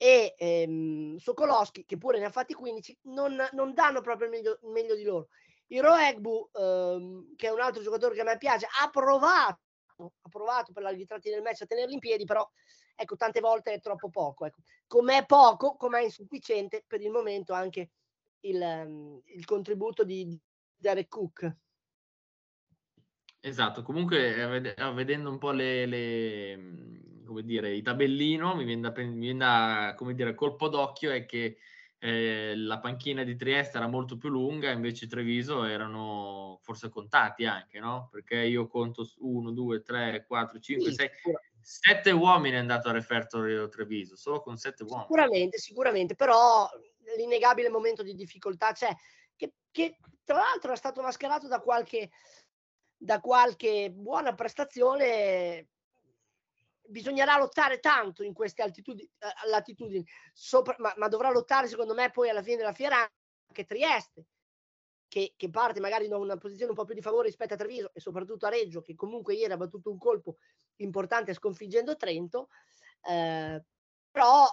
e 0.02 0.34
ehm, 0.36 1.18
Sokolowski 1.18 1.86
che 1.86 2.00
pure 2.00 2.18
ne 2.18 2.26
ha 2.26 2.32
fatti 2.32 2.56
15 2.56 3.02
non, 3.04 3.38
non 3.52 3.76
danno 3.76 4.02
proprio 4.02 4.26
il 4.26 4.32
meglio, 4.32 4.58
meglio 4.64 4.96
di 4.96 5.04
loro 5.04 5.28
Hiro 5.68 5.96
Egbu 5.96 6.50
ehm, 6.52 7.36
che 7.36 7.46
è 7.46 7.52
un 7.52 7.60
altro 7.60 7.84
giocatore 7.84 8.16
che 8.16 8.22
a 8.22 8.24
me 8.24 8.38
piace 8.40 8.68
ha 8.82 8.90
provato 8.90 9.60
ha 9.98 10.30
provato 10.30 10.72
per 10.72 10.82
l'arbitrato 10.82 11.30
del 11.30 11.44
match 11.44 11.62
a 11.62 11.66
tenerli 11.68 11.94
in 11.94 12.00
piedi 12.00 12.26
però 12.26 12.50
ecco 12.96 13.16
tante 13.16 13.42
volte 13.42 13.74
è 13.74 13.80
troppo 13.80 14.10
poco 14.10 14.46
ecco. 14.46 14.62
com'è 14.88 15.24
poco 15.28 15.76
com'è 15.76 16.02
insufficiente 16.02 16.84
per 16.88 17.00
il 17.02 17.12
momento 17.12 17.54
anche 17.54 17.92
il, 18.40 18.60
um, 18.60 19.22
il 19.26 19.46
contributo 19.46 20.04
di 20.04 20.36
Derek 20.76 21.10
Cook 21.10 21.58
Esatto, 23.44 23.82
comunque 23.82 24.36
eh, 24.36 24.92
vedendo 24.94 25.32
un 25.32 25.40
po' 25.40 25.50
le, 25.50 25.88
le 25.88 27.11
come 27.32 27.44
dire, 27.44 27.72
i 27.72 27.82
tabellino, 27.82 28.56
mi 28.56 28.66
viene 28.66 28.82
da, 28.82 28.94
mi 28.98 29.18
viene 29.18 29.40
da 29.40 29.94
come 29.96 30.14
dire, 30.14 30.36
colpo 30.36 30.68
d'occhio 30.68 31.12
è 31.12 31.26
che 31.26 31.58
eh, 31.98 32.54
la 32.58 32.80
panchina 32.80 33.24
di 33.24 33.38
Trieste 33.38 33.78
era 33.78 33.88
molto 33.88 34.18
più 34.18 34.28
lunga, 34.28 34.70
invece 34.70 35.08
Treviso 35.08 35.64
erano 35.64 36.60
forse 36.62 36.90
contati 36.90 37.46
anche, 37.46 37.80
no? 37.80 38.10
Perché 38.12 38.36
io 38.38 38.68
conto 38.68 39.10
1, 39.20 39.52
2, 39.52 39.82
3, 39.82 40.26
4, 40.28 40.60
5, 40.60 40.94
6, 40.94 41.10
7 41.62 42.12
uomini 42.12 42.56
è 42.56 42.60
andato 42.60 42.90
a 42.90 42.92
referto 42.92 43.70
Treviso, 43.70 44.18
solo 44.18 44.42
con 44.42 44.58
7 44.58 44.84
uomini. 44.84 45.04
Sicuramente, 45.04 45.58
sicuramente, 45.58 46.16
però 46.16 46.70
l'innegabile 47.16 47.70
momento 47.70 48.04
di 48.04 48.14
difficoltà 48.14 48.74
c'è, 48.74 48.94
che, 49.38 49.54
che 49.72 49.98
tra 50.26 50.38
l'altro 50.38 50.74
è 50.74 50.78
stato 50.78 51.02
mascherato 51.02 51.48
da 51.48 51.62
qualche 51.62 52.10
da 53.04 53.20
qualche 53.20 53.90
buona 53.90 54.36
prestazione 54.36 55.70
bisognerà 56.92 57.38
lottare 57.38 57.80
tanto 57.80 58.24
in 58.24 58.34
queste 58.34 58.62
altitudini, 58.62 59.10
eh, 59.20 59.50
latitudini, 59.50 60.06
sopra, 60.34 60.76
ma, 60.80 60.94
ma, 60.98 61.08
dovrà 61.08 61.32
lottare 61.32 61.68
secondo 61.68 61.94
me 61.94 62.12
poi 62.12 62.30
alla 62.30 62.44
fine 62.44 62.58
della 62.58 62.74
fiera 62.74 62.98
anche 62.98 63.66
Trieste, 63.66 64.26
che, 65.08 65.34
che, 65.36 65.50
parte 65.50 65.80
magari 65.80 66.08
da 66.08 66.18
una 66.18 66.38
posizione 66.38 66.72
un 66.72 66.78
po' 66.78 66.86
più 66.86 66.94
di 66.94 67.02
favore 67.02 67.28
rispetto 67.28 67.54
a 67.54 67.58
Treviso 67.58 67.92
e 67.94 68.00
soprattutto 68.00 68.46
a 68.46 68.50
Reggio, 68.50 68.82
che 68.82 68.96
comunque 68.96 69.34
ieri 69.34 69.54
ha 69.54 69.58
battuto 69.58 69.90
un 69.90 69.98
colpo 69.98 70.38
importante 70.78 71.34
sconfiggendo 71.34 71.96
Trento, 71.96 72.50
eh, 73.10 73.64
però 74.12 74.48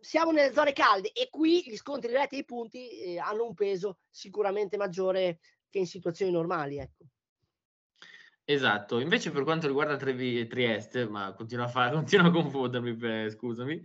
siamo 0.00 0.32
nelle 0.32 0.52
zone 0.52 0.72
calde 0.72 1.12
e 1.12 1.28
qui 1.30 1.62
gli 1.64 1.76
scontri 1.76 2.10
diretti 2.10 2.36
ai 2.36 2.44
punti 2.44 2.88
eh, 3.00 3.18
hanno 3.18 3.44
un 3.44 3.54
peso 3.54 3.98
sicuramente 4.08 4.76
maggiore 4.76 5.40
che 5.68 5.78
in 5.78 5.86
situazioni 5.86 6.32
normali. 6.32 6.78
Ecco. 6.78 7.04
Esatto, 8.50 8.98
invece 8.98 9.30
per 9.30 9.44
quanto 9.44 9.68
riguarda 9.68 9.94
Trevi, 9.94 10.44
Trieste, 10.48 11.06
ma 11.06 11.32
continua 11.34 11.66
a, 11.66 11.68
fare, 11.68 11.94
continua 11.94 12.26
a 12.26 12.30
confondermi, 12.32 12.96
per, 12.96 13.30
scusami, 13.30 13.80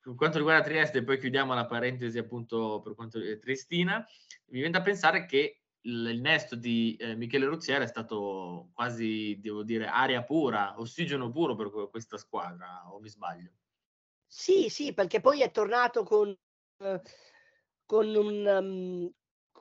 per 0.00 0.14
quanto 0.16 0.38
riguarda 0.38 0.64
Trieste, 0.64 1.04
poi 1.04 1.20
chiudiamo 1.20 1.54
la 1.54 1.66
parentesi 1.66 2.18
appunto 2.18 2.80
per 2.82 2.96
quanto 2.96 3.18
riguarda 3.18 3.40
Triestina, 3.40 4.04
mi 4.46 4.58
viene 4.58 4.70
da 4.70 4.82
pensare 4.82 5.24
che 5.24 5.62
il, 5.82 6.18
nesto 6.20 6.56
di 6.56 6.96
eh, 6.96 7.14
Michele 7.14 7.46
Ruzziere 7.46 7.84
è 7.84 7.86
stato 7.86 8.70
quasi, 8.74 9.38
devo 9.40 9.62
dire, 9.62 9.86
aria 9.86 10.24
pura, 10.24 10.74
ossigeno 10.80 11.30
puro 11.30 11.54
per 11.54 11.88
questa 11.88 12.18
squadra, 12.18 12.92
o 12.92 12.98
mi 12.98 13.08
sbaglio? 13.08 13.52
Sì, 14.26 14.68
sì, 14.68 14.92
perché 14.94 15.20
poi 15.20 15.42
è 15.42 15.52
tornato 15.52 16.02
con, 16.02 16.36
eh, 16.78 17.00
con 17.86 18.06
un, 18.08 18.44
um, 18.44 19.12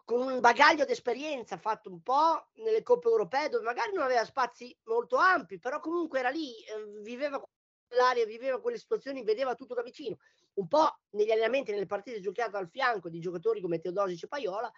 con 0.08 0.22
un 0.22 0.40
bagaglio 0.40 0.86
di 0.86 0.94
esperienza 0.94 1.58
fatto 1.58 1.90
un 1.90 2.02
po' 2.02 2.48
nelle 2.64 2.82
coppe 2.82 3.10
europee 3.10 3.50
dove 3.50 3.66
magari 3.66 3.92
non 3.92 4.06
aveva 4.06 4.24
spazi 4.24 4.74
molto 4.86 5.18
ampi, 5.18 5.60
però 5.60 5.82
comunque 5.82 6.20
era 6.20 6.30
lì, 6.30 6.64
eh, 6.64 7.02
viveva 7.02 7.44
l'aria, 7.90 8.26
viveva 8.26 8.62
quelle 8.62 8.78
situazioni, 8.78 9.22
vedeva 9.26 9.54
tutto 9.54 9.74
da 9.74 9.82
vicino. 9.82 10.16
Un 10.54 10.68
po' 10.70 11.00
negli 11.10 11.30
allenamenti, 11.30 11.72
nelle 11.72 11.88
partite 11.88 12.22
giocate 12.22 12.56
al 12.56 12.70
fianco 12.70 13.10
di 13.10 13.20
giocatori 13.20 13.60
come 13.60 13.80
Teodosic 13.80 14.24
e 14.24 14.28
Paiola 14.30 14.72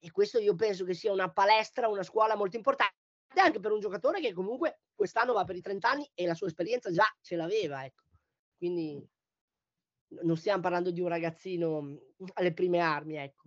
e 0.00 0.10
questo 0.10 0.40
io 0.40 0.56
penso 0.56 0.84
che 0.84 0.94
sia 0.94 1.12
una 1.12 1.30
palestra, 1.30 1.86
una 1.86 2.02
scuola 2.02 2.34
molto 2.34 2.56
importante 2.56 2.96
anche 3.36 3.60
per 3.60 3.70
un 3.70 3.78
giocatore 3.78 4.20
che 4.20 4.32
comunque 4.32 4.80
quest'anno 4.96 5.32
va 5.32 5.44
per 5.44 5.54
i 5.54 5.60
30 5.60 5.88
anni 5.88 6.10
e 6.12 6.26
la 6.26 6.34
sua 6.34 6.48
esperienza 6.48 6.90
già 6.90 7.06
ce 7.20 7.36
l'aveva, 7.36 7.84
ecco. 7.84 8.02
Quindi 8.56 9.00
non 10.22 10.36
stiamo 10.36 10.60
parlando 10.60 10.90
di 10.90 11.00
un 11.00 11.06
ragazzino 11.06 12.00
alle 12.34 12.52
prime 12.52 12.80
armi, 12.80 13.14
ecco. 13.14 13.41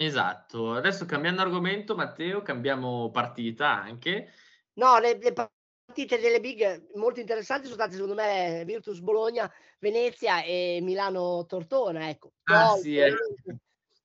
Esatto. 0.00 0.74
Adesso 0.74 1.06
cambiando 1.06 1.42
argomento, 1.42 1.96
Matteo, 1.96 2.40
cambiamo 2.40 3.10
partita 3.10 3.68
anche. 3.68 4.32
No, 4.74 4.98
le, 5.00 5.18
le 5.18 5.32
partite 5.32 6.20
delle 6.20 6.38
big 6.38 6.94
molto 6.94 7.18
interessanti 7.18 7.64
sono 7.64 7.74
state 7.74 7.94
secondo 7.94 8.14
me 8.14 8.62
Virtus 8.64 9.00
Bologna, 9.00 9.52
Venezia 9.80 10.44
e 10.44 10.78
Milano 10.82 11.46
Tortona. 11.46 12.08
Ecco. 12.08 12.34
Ah, 12.44 12.68
Poi, 12.68 12.80
sì, 12.80 12.96
eh. 12.96 13.12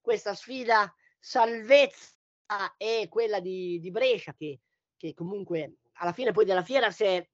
Questa 0.01 0.33
sfida 0.33 0.91
salvezza 1.19 2.75
e 2.75 3.07
quella 3.07 3.39
di, 3.39 3.79
di 3.79 3.91
Brescia 3.91 4.33
che, 4.33 4.61
che, 4.97 5.13
comunque 5.13 5.75
alla 5.97 6.11
fine 6.11 6.31
poi 6.31 6.45
della 6.45 6.63
fiera 6.63 6.89
si 6.89 7.03
è 7.03 7.29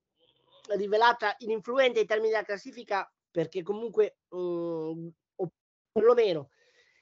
rivelata 0.75 1.33
ininfluente 1.37 2.01
in 2.01 2.07
termini 2.07 2.29
della 2.29 2.43
classifica 2.43 3.09
perché 3.31 3.63
comunque 3.63 4.17
um, 4.29 5.09
o 5.35 5.51
perlomeno 5.93 6.49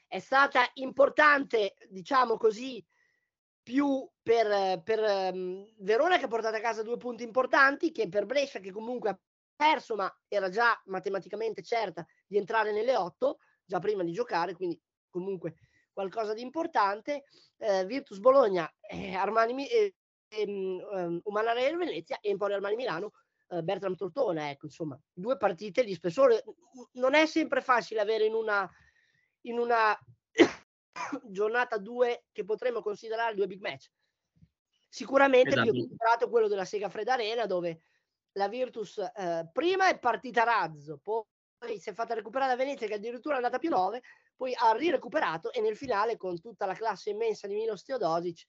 è 0.07 0.19
stata 0.19 0.69
importante 0.75 1.75
diciamo 1.89 2.37
così 2.37 2.83
più 3.61 4.09
per, 4.23 4.81
per 4.81 5.33
um, 5.33 5.65
Verona 5.79 6.17
che 6.17 6.25
ha 6.25 6.29
portato 6.29 6.55
a 6.55 6.61
casa 6.61 6.83
due 6.83 6.97
punti 6.97 7.23
importanti 7.23 7.91
che 7.91 8.07
per 8.07 8.25
Brescia 8.25 8.59
che 8.59 8.71
comunque 8.71 9.09
ha 9.09 9.19
perso 9.55 9.95
ma 9.95 10.09
era 10.27 10.49
già 10.49 10.79
matematicamente 10.85 11.61
certa 11.61 12.05
di 12.25 12.37
entrare 12.37 12.71
nelle 12.71 12.95
otto 12.95 13.39
già 13.65 13.79
prima 13.79 14.03
di 14.03 14.13
giocare 14.13 14.53
quindi 14.53 14.79
comunque 15.09 15.55
qualcosa 15.91 16.33
di 16.33 16.41
importante. 16.41 17.23
Eh, 17.57 17.85
Virtus 17.85 18.19
Bologna 18.19 18.71
eh, 18.81 19.15
Armani 19.15 19.67
eh, 19.67 19.95
um, 20.45 21.19
Umanare 21.23 21.75
Venezia 21.75 22.19
e 22.21 22.29
Emporio 22.29 22.55
Armani 22.55 22.75
Milano 22.75 23.11
eh, 23.49 23.63
Bertram 23.63 23.95
Tortona 23.95 24.49
ecco 24.51 24.67
insomma 24.67 24.97
due 25.11 25.37
partite 25.37 25.83
di 25.83 25.93
spessore. 25.93 26.43
Non 26.93 27.15
è 27.15 27.25
sempre 27.25 27.61
facile 27.61 27.99
avere 27.99 28.25
in 28.25 28.33
una 28.33 28.69
in 29.47 29.59
una 29.59 29.97
giornata 31.25 31.77
2 31.77 32.25
che 32.31 32.43
potremmo 32.43 32.81
considerare 32.81 33.35
due 33.35 33.47
big 33.47 33.61
match. 33.61 33.89
Sicuramente 34.89 35.49
esatto. 35.49 35.63
più 35.63 35.71
equilibrato 35.71 36.29
quello 36.29 36.47
della 36.47 36.65
Sega 36.65 36.89
Fred 36.89 37.07
Arena 37.07 37.45
dove 37.45 37.81
la 38.33 38.47
Virtus 38.47 38.97
eh, 38.97 39.49
prima 39.51 39.89
è 39.89 39.99
partita 39.99 40.43
razzo, 40.43 40.99
poi 41.01 41.23
si 41.79 41.89
è 41.89 41.93
fatta 41.93 42.13
recuperare 42.13 42.51
da 42.51 42.63
Venezia 42.63 42.87
che 42.87 42.93
addirittura 42.93 43.33
è 43.33 43.37
andata 43.37 43.57
più 43.57 43.69
9, 43.69 44.01
poi 44.35 44.53
ha 44.55 44.71
rirecuperato 44.73 45.51
e 45.51 45.61
nel 45.61 45.75
finale 45.75 46.17
con 46.17 46.39
tutta 46.39 46.65
la 46.65 46.75
classe 46.75 47.09
immensa 47.09 47.47
di 47.47 47.55
Milos 47.55 47.83
Teodosic 47.83 48.45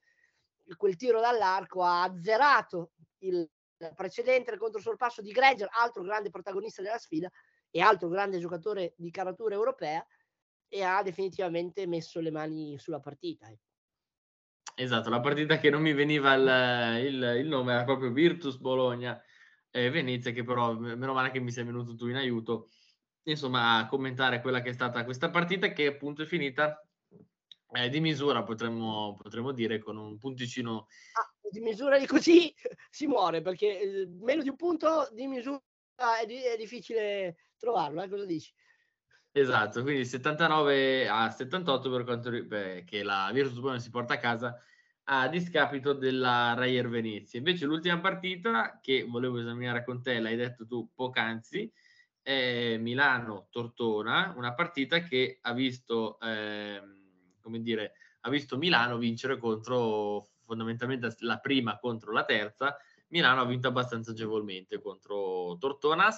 quel 0.77 0.97
tiro 0.97 1.21
dall'arco 1.21 1.83
ha 1.83 2.03
azzerato 2.03 2.93
il 3.19 3.49
precedente 3.95 4.57
controsorpasso 4.57 5.23
di 5.23 5.31
Greger, 5.31 5.69
altro 5.71 6.03
grande 6.03 6.31
protagonista 6.31 6.83
della 6.83 6.99
sfida 6.99 7.31
e 7.71 7.81
altro 7.81 8.09
grande 8.09 8.39
giocatore 8.39 8.95
di 8.97 9.11
caratura 9.11 9.55
europea 9.55 10.05
e 10.69 10.83
ha 10.83 11.03
definitivamente 11.03 11.87
messo 11.87 12.21
le 12.21 12.31
mani 12.31 12.79
sulla 12.79 13.01
partita. 13.01 13.49
Ecco. 13.49 13.67
Esatto, 14.75 15.11
la 15.11 15.21
partita 15.21 15.59
che 15.59 15.71
non 15.71 15.83
mi 15.83 15.93
veniva 15.93 16.35
il, 16.35 17.07
il, 17.07 17.37
il 17.41 17.49
nome 17.49 17.73
era 17.73 17.85
proprio 17.85 18.13
Virtus 18.13 18.59
Bologna 18.59 19.21
e 19.71 19.91
Venezia, 19.91 20.31
che 20.31 20.45
però 20.45 20.73
meno 20.75 21.13
male 21.13 21.33
che 21.33 21.41
mi 21.41 21.51
sei 21.51 21.65
venuto 21.65 21.97
tu 21.97 22.07
in 22.07 22.15
aiuto, 22.15 22.69
insomma, 23.25 23.79
a 23.79 23.89
commentare 23.89 24.41
quella 24.41 24.61
che 24.61 24.71
è 24.71 24.73
stata 24.73 25.05
questa 25.05 25.31
partita 25.31 25.73
che 25.73 25.87
appunto 25.87 26.23
è 26.23 26.27
finita 26.27 26.81
eh, 27.73 27.89
di 27.89 28.01
misura, 28.01 28.45
potremmo, 28.45 29.17
potremmo, 29.21 29.53
dire, 29.53 29.79
con 29.79 29.97
un 29.97 30.17
punticino. 30.17 30.87
Ah, 31.15 31.49
di 31.51 31.61
misura 31.61 31.99
di 31.99 32.07
così 32.07 32.55
si 32.89 33.07
muore, 33.07 33.43
perché 33.43 33.81
eh, 33.81 34.07
meno 34.21 34.43
di 34.43 34.49
un 34.49 34.57
punto 34.57 35.09
di 35.13 35.27
misura 35.27 35.61
è, 36.21 36.25
di, 36.25 36.37
è 36.37 36.57
difficile 36.57 37.37
trovarlo, 37.57 38.03
eh? 38.03 38.09
cosa 38.09 38.25
dici? 38.25 38.53
Esatto, 39.41 39.83
quindi 39.83 40.05
79 40.05 41.07
a 41.09 41.31
78 41.31 41.91
per 41.93 42.03
quanto 42.03 42.29
beh, 42.31 42.83
che 42.85 43.05
la 43.05 43.31
Virtus 43.33 43.61
Bologna 43.61 43.79
si 43.79 43.91
porta 43.91 44.15
a 44.15 44.19
casa 44.19 44.61
a 45.05 45.29
discapito 45.29 45.93
della 45.93 46.55
Rayer 46.55 46.89
Venezia. 46.89 47.39
Invece 47.39 47.65
l'ultima 47.65 48.01
partita 48.01 48.81
che 48.83 49.05
volevo 49.05 49.39
esaminare 49.39 49.85
con 49.85 50.03
te, 50.03 50.19
l'hai 50.19 50.35
detto 50.35 50.67
tu 50.67 50.91
poc'anzi, 50.93 51.73
è 52.21 52.79
Milano-Tortona, 52.79 54.35
una 54.37 54.55
partita 54.55 54.99
che 55.03 55.39
ha 55.41 55.53
visto, 55.53 56.19
eh, 56.19 56.83
come 57.41 57.61
dire, 57.61 57.93
ha 58.23 58.31
visto 58.31 58.59
Milano 58.59 58.99
vincere 58.99 59.39
contro 59.39 60.27
fondamentalmente 60.43 61.15
la 61.21 61.39
prima 61.39 61.79
contro 61.79 62.11
la 62.11 62.25
terza. 62.25 62.77
Milano 63.11 63.43
ha 63.43 63.47
vinto 63.47 63.69
abbastanza 63.69 64.11
agevolmente 64.11 64.81
contro 64.81 65.57
Tortona, 65.59 66.11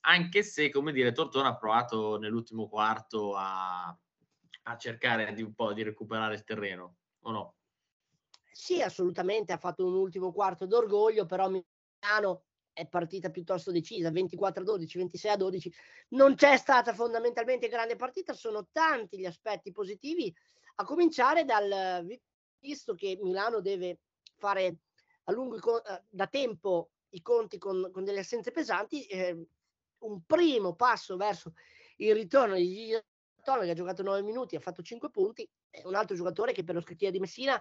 anche 0.00 0.42
se, 0.42 0.70
come 0.70 0.92
dire, 0.92 1.12
Tortona 1.12 1.48
ha 1.48 1.56
provato 1.56 2.18
nell'ultimo 2.18 2.68
quarto 2.68 3.34
a, 3.34 3.86
a 4.62 4.76
cercare 4.76 5.32
di 5.32 5.42
un 5.42 5.54
po' 5.54 5.72
di 5.72 5.82
recuperare 5.82 6.34
il 6.34 6.44
terreno, 6.44 6.96
o 7.20 7.30
no? 7.30 7.54
Sì, 8.52 8.82
assolutamente, 8.82 9.52
ha 9.52 9.58
fatto 9.58 9.86
un 9.86 9.94
ultimo 9.94 10.32
quarto 10.32 10.66
d'orgoglio, 10.66 11.26
però 11.26 11.48
Milano 11.48 12.44
è 12.72 12.86
partita 12.86 13.30
piuttosto 13.30 13.70
decisa, 13.70 14.10
24 14.10 14.62
a 14.62 14.64
12, 14.64 14.98
26 14.98 15.30
a 15.30 15.36
12. 15.36 15.72
Non 16.10 16.34
c'è 16.34 16.56
stata 16.56 16.92
fondamentalmente 16.92 17.68
grande 17.68 17.96
partita, 17.96 18.32
sono 18.32 18.68
tanti 18.72 19.18
gli 19.18 19.26
aspetti 19.26 19.72
positivi, 19.72 20.34
a 20.76 20.84
cominciare 20.84 21.44
dal 21.44 22.06
visto 22.58 22.94
che 22.94 23.18
Milano 23.20 23.60
deve 23.60 24.00
fare 24.36 24.76
a 25.24 25.32
lungo 25.32 25.84
eh, 25.84 26.02
da 26.08 26.26
tempo 26.26 26.90
i 27.10 27.22
conti 27.22 27.58
con, 27.58 27.90
con 27.92 28.04
delle 28.04 28.20
assenze 28.20 28.50
pesanti, 28.50 29.04
eh, 29.06 29.46
un 30.00 30.24
primo 30.24 30.74
passo 30.74 31.16
verso 31.16 31.54
il 31.96 32.14
ritorno 32.14 32.54
di 32.54 32.66
Gigi 32.66 33.00
che 33.42 33.70
ha 33.70 33.74
giocato 33.74 34.02
9 34.02 34.22
minuti, 34.22 34.56
ha 34.56 34.60
fatto 34.60 34.82
5 34.82 35.10
punti, 35.10 35.48
è 35.68 35.82
un 35.84 35.94
altro 35.94 36.14
giocatore 36.14 36.52
che 36.52 36.62
per 36.62 36.74
lo 36.74 36.80
scrittiere 36.80 37.12
di 37.12 37.20
Messina 37.20 37.60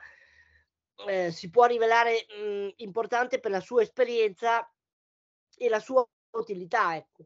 eh, 1.08 1.32
si 1.32 1.50
può 1.50 1.66
rivelare 1.66 2.26
mh, 2.28 2.74
importante 2.78 3.40
per 3.40 3.52
la 3.52 3.62
sua 3.62 3.82
esperienza 3.82 4.70
e 5.58 5.70
la 5.70 5.80
sua 5.80 6.06
utilità. 6.32 6.96
Ecco. 6.96 7.26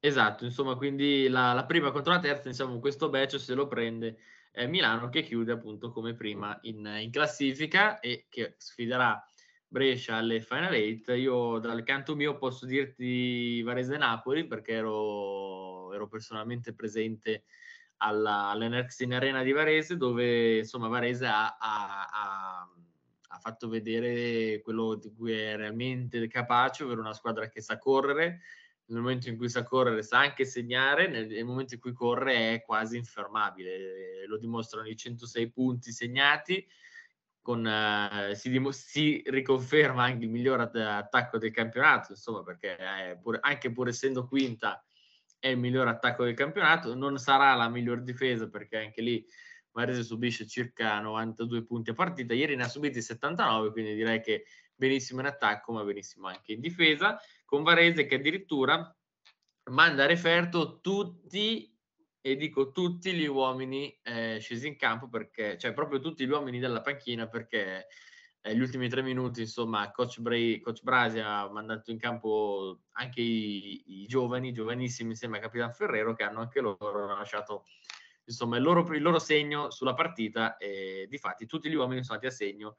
Esatto, 0.00 0.44
insomma, 0.44 0.76
quindi 0.76 1.28
la, 1.28 1.52
la 1.52 1.64
prima 1.64 1.90
contro 1.90 2.12
la 2.12 2.20
terza, 2.20 2.48
insomma, 2.48 2.78
questo 2.78 3.08
match 3.08 3.38
se 3.40 3.54
lo 3.54 3.66
prende 3.66 4.18
eh, 4.52 4.66
Milano 4.66 5.08
che 5.08 5.22
chiude 5.22 5.52
appunto 5.52 5.90
come 5.90 6.14
prima 6.14 6.58
in, 6.62 6.86
in 7.00 7.10
classifica 7.10 8.00
e 8.00 8.26
che 8.28 8.54
sfiderà 8.58 9.22
Brescia 9.68 10.16
alle 10.16 10.40
Final 10.40 10.74
Eight, 10.74 11.08
io 11.08 11.58
dal 11.58 11.82
canto 11.82 12.14
mio 12.14 12.36
posso 12.38 12.66
dirti 12.66 13.62
Varese-Napoli 13.62 14.46
perché 14.46 14.72
ero, 14.72 15.92
ero 15.92 16.06
personalmente 16.06 16.72
presente 16.72 17.44
alla, 17.98 18.48
all'Enerx 18.48 19.00
in 19.00 19.14
Arena 19.14 19.42
di 19.42 19.52
Varese 19.52 19.96
dove 19.96 20.58
insomma 20.58 20.88
Varese 20.88 21.26
ha, 21.26 21.56
ha, 21.58 22.08
ha, 22.10 22.70
ha, 23.28 23.38
fatto 23.38 23.68
vedere 23.68 24.60
quello 24.62 24.94
di 24.94 25.12
cui 25.12 25.32
è 25.32 25.56
realmente 25.56 26.26
capace, 26.28 26.84
ovvero 26.84 27.00
una 27.00 27.14
squadra 27.14 27.48
che 27.48 27.60
sa 27.60 27.78
correre, 27.78 28.42
nel 28.86 29.00
momento 29.00 29.28
in 29.28 29.36
cui 29.36 29.48
sa 29.48 29.64
correre 29.64 30.02
sa 30.02 30.18
anche 30.20 30.44
segnare, 30.44 31.08
nel, 31.08 31.26
nel 31.26 31.44
momento 31.44 31.74
in 31.74 31.80
cui 31.80 31.92
corre 31.92 32.54
è 32.54 32.62
quasi 32.62 32.96
infermabile, 32.96 34.26
lo 34.26 34.38
dimostrano 34.38 34.86
i 34.86 34.96
106 34.96 35.50
punti 35.50 35.90
segnati 35.90 36.64
con, 37.46 37.64
eh, 37.64 38.34
si, 38.34 38.50
dim- 38.50 38.70
si, 38.70 39.22
riconferma 39.24 40.02
anche 40.02 40.24
il 40.24 40.30
miglior 40.32 40.58
att- 40.58 40.74
attacco 40.74 41.38
del 41.38 41.52
campionato, 41.52 42.10
insomma, 42.10 42.42
perché 42.42 43.16
pur, 43.22 43.38
anche 43.40 43.70
pur 43.70 43.86
essendo 43.86 44.26
quinta 44.26 44.84
è 45.38 45.46
il 45.46 45.56
miglior 45.56 45.86
attacco 45.86 46.24
del 46.24 46.34
campionato, 46.34 46.96
non 46.96 47.18
sarà 47.18 47.54
la 47.54 47.68
miglior 47.68 48.02
difesa 48.02 48.48
perché 48.48 48.78
anche 48.78 49.00
lì 49.00 49.24
Varese 49.70 50.02
subisce 50.02 50.44
circa 50.48 50.98
92 50.98 51.64
punti 51.64 51.90
a 51.90 51.94
partita, 51.94 52.34
ieri 52.34 52.56
ne 52.56 52.64
ha 52.64 52.68
subiti 52.68 53.00
79, 53.00 53.70
quindi 53.70 53.94
direi 53.94 54.20
che 54.20 54.46
benissimo 54.74 55.20
in 55.20 55.26
attacco, 55.26 55.70
ma 55.70 55.84
benissimo 55.84 56.26
anche 56.26 56.52
in 56.52 56.60
difesa, 56.60 57.16
con 57.44 57.62
Varese 57.62 58.06
che 58.06 58.16
addirittura 58.16 58.92
manda 59.70 60.02
a 60.02 60.06
referto 60.06 60.80
tutti 60.80 61.72
e 62.26 62.34
dico 62.34 62.72
tutti 62.72 63.12
gli 63.12 63.26
uomini 63.26 63.96
eh, 64.02 64.38
scesi 64.40 64.66
in 64.66 64.76
campo 64.76 65.08
perché, 65.08 65.56
cioè 65.58 65.72
proprio 65.72 66.00
tutti 66.00 66.26
gli 66.26 66.30
uomini 66.30 66.58
della 66.58 66.80
panchina 66.80 67.28
perché 67.28 67.86
eh, 68.40 68.56
gli 68.56 68.60
ultimi 68.60 68.88
tre 68.88 69.00
minuti, 69.00 69.42
insomma, 69.42 69.92
coach, 69.92 70.18
Bray, 70.18 70.58
coach 70.58 70.82
Brasi 70.82 71.20
ha 71.20 71.48
mandato 71.48 71.92
in 71.92 71.98
campo 71.98 72.80
anche 72.94 73.20
i, 73.20 74.02
i, 74.02 74.06
giovani, 74.06 74.52
giovanissimi 74.52 75.10
insieme 75.10 75.38
a 75.38 75.42
Capitan 75.42 75.72
Ferrero 75.72 76.14
che 76.14 76.24
hanno 76.24 76.40
anche 76.40 76.60
loro 76.60 77.06
lasciato 77.06 77.64
insomma 78.24 78.56
il 78.56 78.64
loro, 78.64 78.92
il 78.92 79.02
loro 79.02 79.20
segno 79.20 79.70
sulla 79.70 79.94
partita 79.94 80.56
e 80.56 81.06
di 81.08 81.18
fatti 81.18 81.46
tutti 81.46 81.68
gli 81.68 81.74
uomini 81.76 82.02
sono 82.02 82.18
andati 82.18 82.34
a 82.34 82.36
segno 82.36 82.76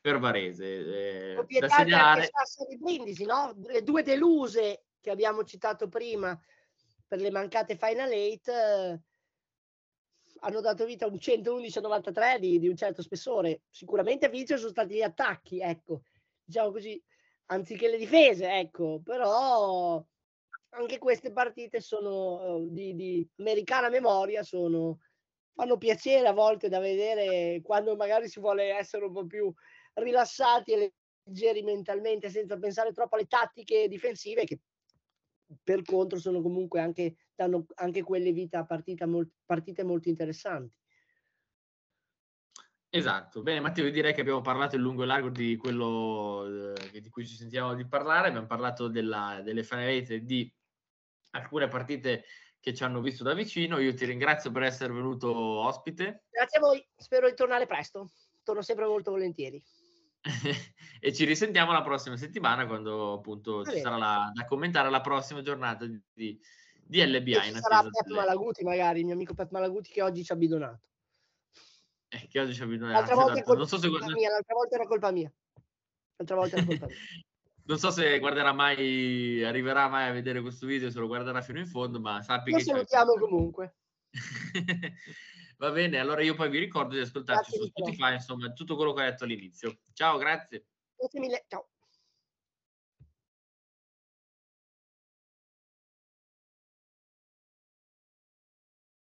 per 0.00 0.18
Varese. 0.18 1.36
Eh, 1.36 1.58
da 1.60 1.68
segnalare... 1.68 2.30
di 2.66 2.78
Brindisi, 2.78 3.26
no? 3.26 3.54
Le 3.66 3.82
due 3.82 4.02
deluse 4.02 4.84
che 4.98 5.10
abbiamo 5.10 5.44
citato 5.44 5.88
prima, 5.88 6.40
per 7.08 7.20
le 7.20 7.30
mancate 7.30 7.76
Final 7.76 8.10
8 8.10 8.52
eh, 8.52 9.00
hanno 10.40 10.60
dato 10.60 10.84
vita 10.84 11.06
a 11.06 11.08
un 11.08 11.14
111-93 11.14 12.38
di, 12.38 12.58
di, 12.58 12.68
un 12.68 12.76
certo 12.76 13.02
spessore. 13.02 13.62
Sicuramente 13.70 14.26
a 14.26 14.28
vincere 14.28 14.60
sono 14.60 14.70
stati 14.70 14.94
gli 14.94 15.02
attacchi, 15.02 15.60
ecco, 15.60 16.02
diciamo 16.44 16.70
così, 16.70 17.02
anziché 17.46 17.88
le 17.88 17.96
difese, 17.96 18.48
ecco, 18.50 19.00
però 19.02 20.04
anche 20.70 20.98
queste 20.98 21.32
partite 21.32 21.80
sono 21.80 22.56
uh, 22.56 22.68
di, 22.70 22.94
di, 22.94 23.28
americana 23.38 23.88
memoria, 23.88 24.42
sono, 24.42 25.00
fanno 25.54 25.78
piacere 25.78 26.28
a 26.28 26.32
volte 26.32 26.68
da 26.68 26.78
vedere 26.78 27.60
quando 27.62 27.96
magari 27.96 28.28
si 28.28 28.38
vuole 28.38 28.76
essere 28.76 29.06
un 29.06 29.12
po' 29.12 29.26
più 29.26 29.52
rilassati 29.94 30.72
e 30.72 30.92
leggeri 31.24 31.62
mentalmente 31.62 32.28
senza 32.28 32.58
pensare 32.58 32.92
troppo 32.92 33.16
alle 33.16 33.26
tattiche 33.26 33.88
difensive 33.88 34.44
che 34.44 34.60
per 35.62 35.82
contro 35.82 36.18
sono 36.18 36.40
comunque 36.40 36.80
anche, 36.80 37.16
danno 37.34 37.66
anche 37.76 38.02
quelle 38.02 38.32
vita 38.32 38.60
a 38.60 38.66
partita 38.66 39.06
molt, 39.06 39.30
partite 39.44 39.82
molto 39.82 40.08
interessanti. 40.08 40.76
Esatto, 42.90 43.42
bene 43.42 43.60
Matteo, 43.60 43.84
io 43.84 43.92
direi 43.92 44.14
che 44.14 44.22
abbiamo 44.22 44.40
parlato 44.40 44.76
in 44.76 44.80
lungo 44.80 45.02
e 45.02 45.06
largo 45.06 45.28
di 45.28 45.56
quello 45.56 46.74
eh, 46.74 47.00
di 47.00 47.10
cui 47.10 47.26
ci 47.26 47.36
sentiamo 47.36 47.74
di 47.74 47.86
parlare, 47.86 48.28
abbiamo 48.28 48.46
parlato 48.46 48.88
della, 48.88 49.42
delle 49.44 49.62
fanalette 49.62 50.24
di 50.24 50.50
alcune 51.32 51.68
partite 51.68 52.24
che 52.60 52.72
ci 52.72 52.82
hanno 52.84 53.02
visto 53.02 53.22
da 53.22 53.34
vicino, 53.34 53.78
io 53.78 53.92
ti 53.92 54.06
ringrazio 54.06 54.50
per 54.50 54.62
essere 54.62 54.92
venuto 54.92 55.30
ospite. 55.30 56.24
Grazie 56.30 56.58
a 56.58 56.60
voi, 56.60 56.86
spero 56.96 57.28
di 57.28 57.34
tornare 57.34 57.66
presto, 57.66 58.10
torno 58.42 58.62
sempre 58.62 58.86
molto 58.86 59.10
volentieri. 59.10 59.62
e 61.00 61.12
ci 61.12 61.24
risentiamo 61.24 61.72
la 61.72 61.82
prossima 61.82 62.16
settimana 62.16 62.66
quando 62.66 63.14
appunto 63.14 63.64
ci 63.64 63.80
sarà 63.80 63.96
la, 63.96 64.30
da 64.32 64.44
commentare 64.44 64.90
la 64.90 65.00
prossima 65.00 65.42
giornata 65.42 65.86
di, 65.86 66.38
di 66.84 67.04
LBA. 67.04 67.40
ci 67.40 67.52
sarà 67.54 67.82
Pep 67.82 68.06
Malaguti 68.14 68.64
magari, 68.64 69.00
il 69.00 69.04
mio 69.06 69.14
amico 69.14 69.34
Pep 69.34 69.50
Malaguti 69.50 69.90
che 69.90 70.02
oggi 70.02 70.24
ci 70.24 70.32
ha 70.32 70.36
bidonato. 70.36 70.80
Eh, 72.08 72.26
che 72.28 72.40
oggi 72.40 72.54
ci 72.54 72.62
ha 72.62 72.66
bidonato. 72.66 72.98
L'altra 72.98 73.14
volta, 73.14 73.32
esatto. 73.34 73.54
non 73.54 73.68
so 73.68 73.78
se 73.78 73.88
mia, 73.88 74.30
l'altra 74.30 74.54
volta 74.54 74.74
era 74.76 74.86
colpa 74.86 75.10
mia. 75.10 75.32
L'altra 76.16 76.36
volta 76.36 76.56
era 76.56 76.66
colpa 76.66 76.86
mia. 76.86 76.96
non 77.68 77.78
so 77.78 77.90
se 77.90 78.18
guarderà 78.18 78.52
mai, 78.52 79.44
arriverà 79.44 79.88
mai 79.88 80.08
a 80.08 80.12
vedere 80.12 80.40
questo 80.40 80.66
video, 80.66 80.90
se 80.90 80.98
lo 80.98 81.06
guarderà 81.06 81.42
fino 81.42 81.58
in 81.58 81.66
fondo, 81.66 82.00
ma 82.00 82.22
sappi 82.22 82.50
lo 82.50 82.56
che... 82.56 82.64
Lo 82.64 82.70
salutiamo 82.70 83.12
comunque. 83.18 83.76
Va 85.58 85.70
bene, 85.70 85.98
allora 85.98 86.22
io 86.22 86.34
poi 86.34 86.48
vi 86.48 86.60
ricordo 86.60 86.94
di 86.94 87.00
ascoltarci 87.00 87.50
grazie 87.50 87.58
su 87.58 87.66
Spotify, 87.66 88.14
insomma, 88.14 88.52
tutto 88.52 88.76
quello 88.76 88.92
che 88.92 89.02
ho 89.02 89.04
detto 89.04 89.24
all'inizio. 89.24 89.80
Ciao, 89.92 90.16
grazie. 90.16 90.64
Grazie 90.98 91.20
mille, 91.20 91.44
ciao. 91.48 91.68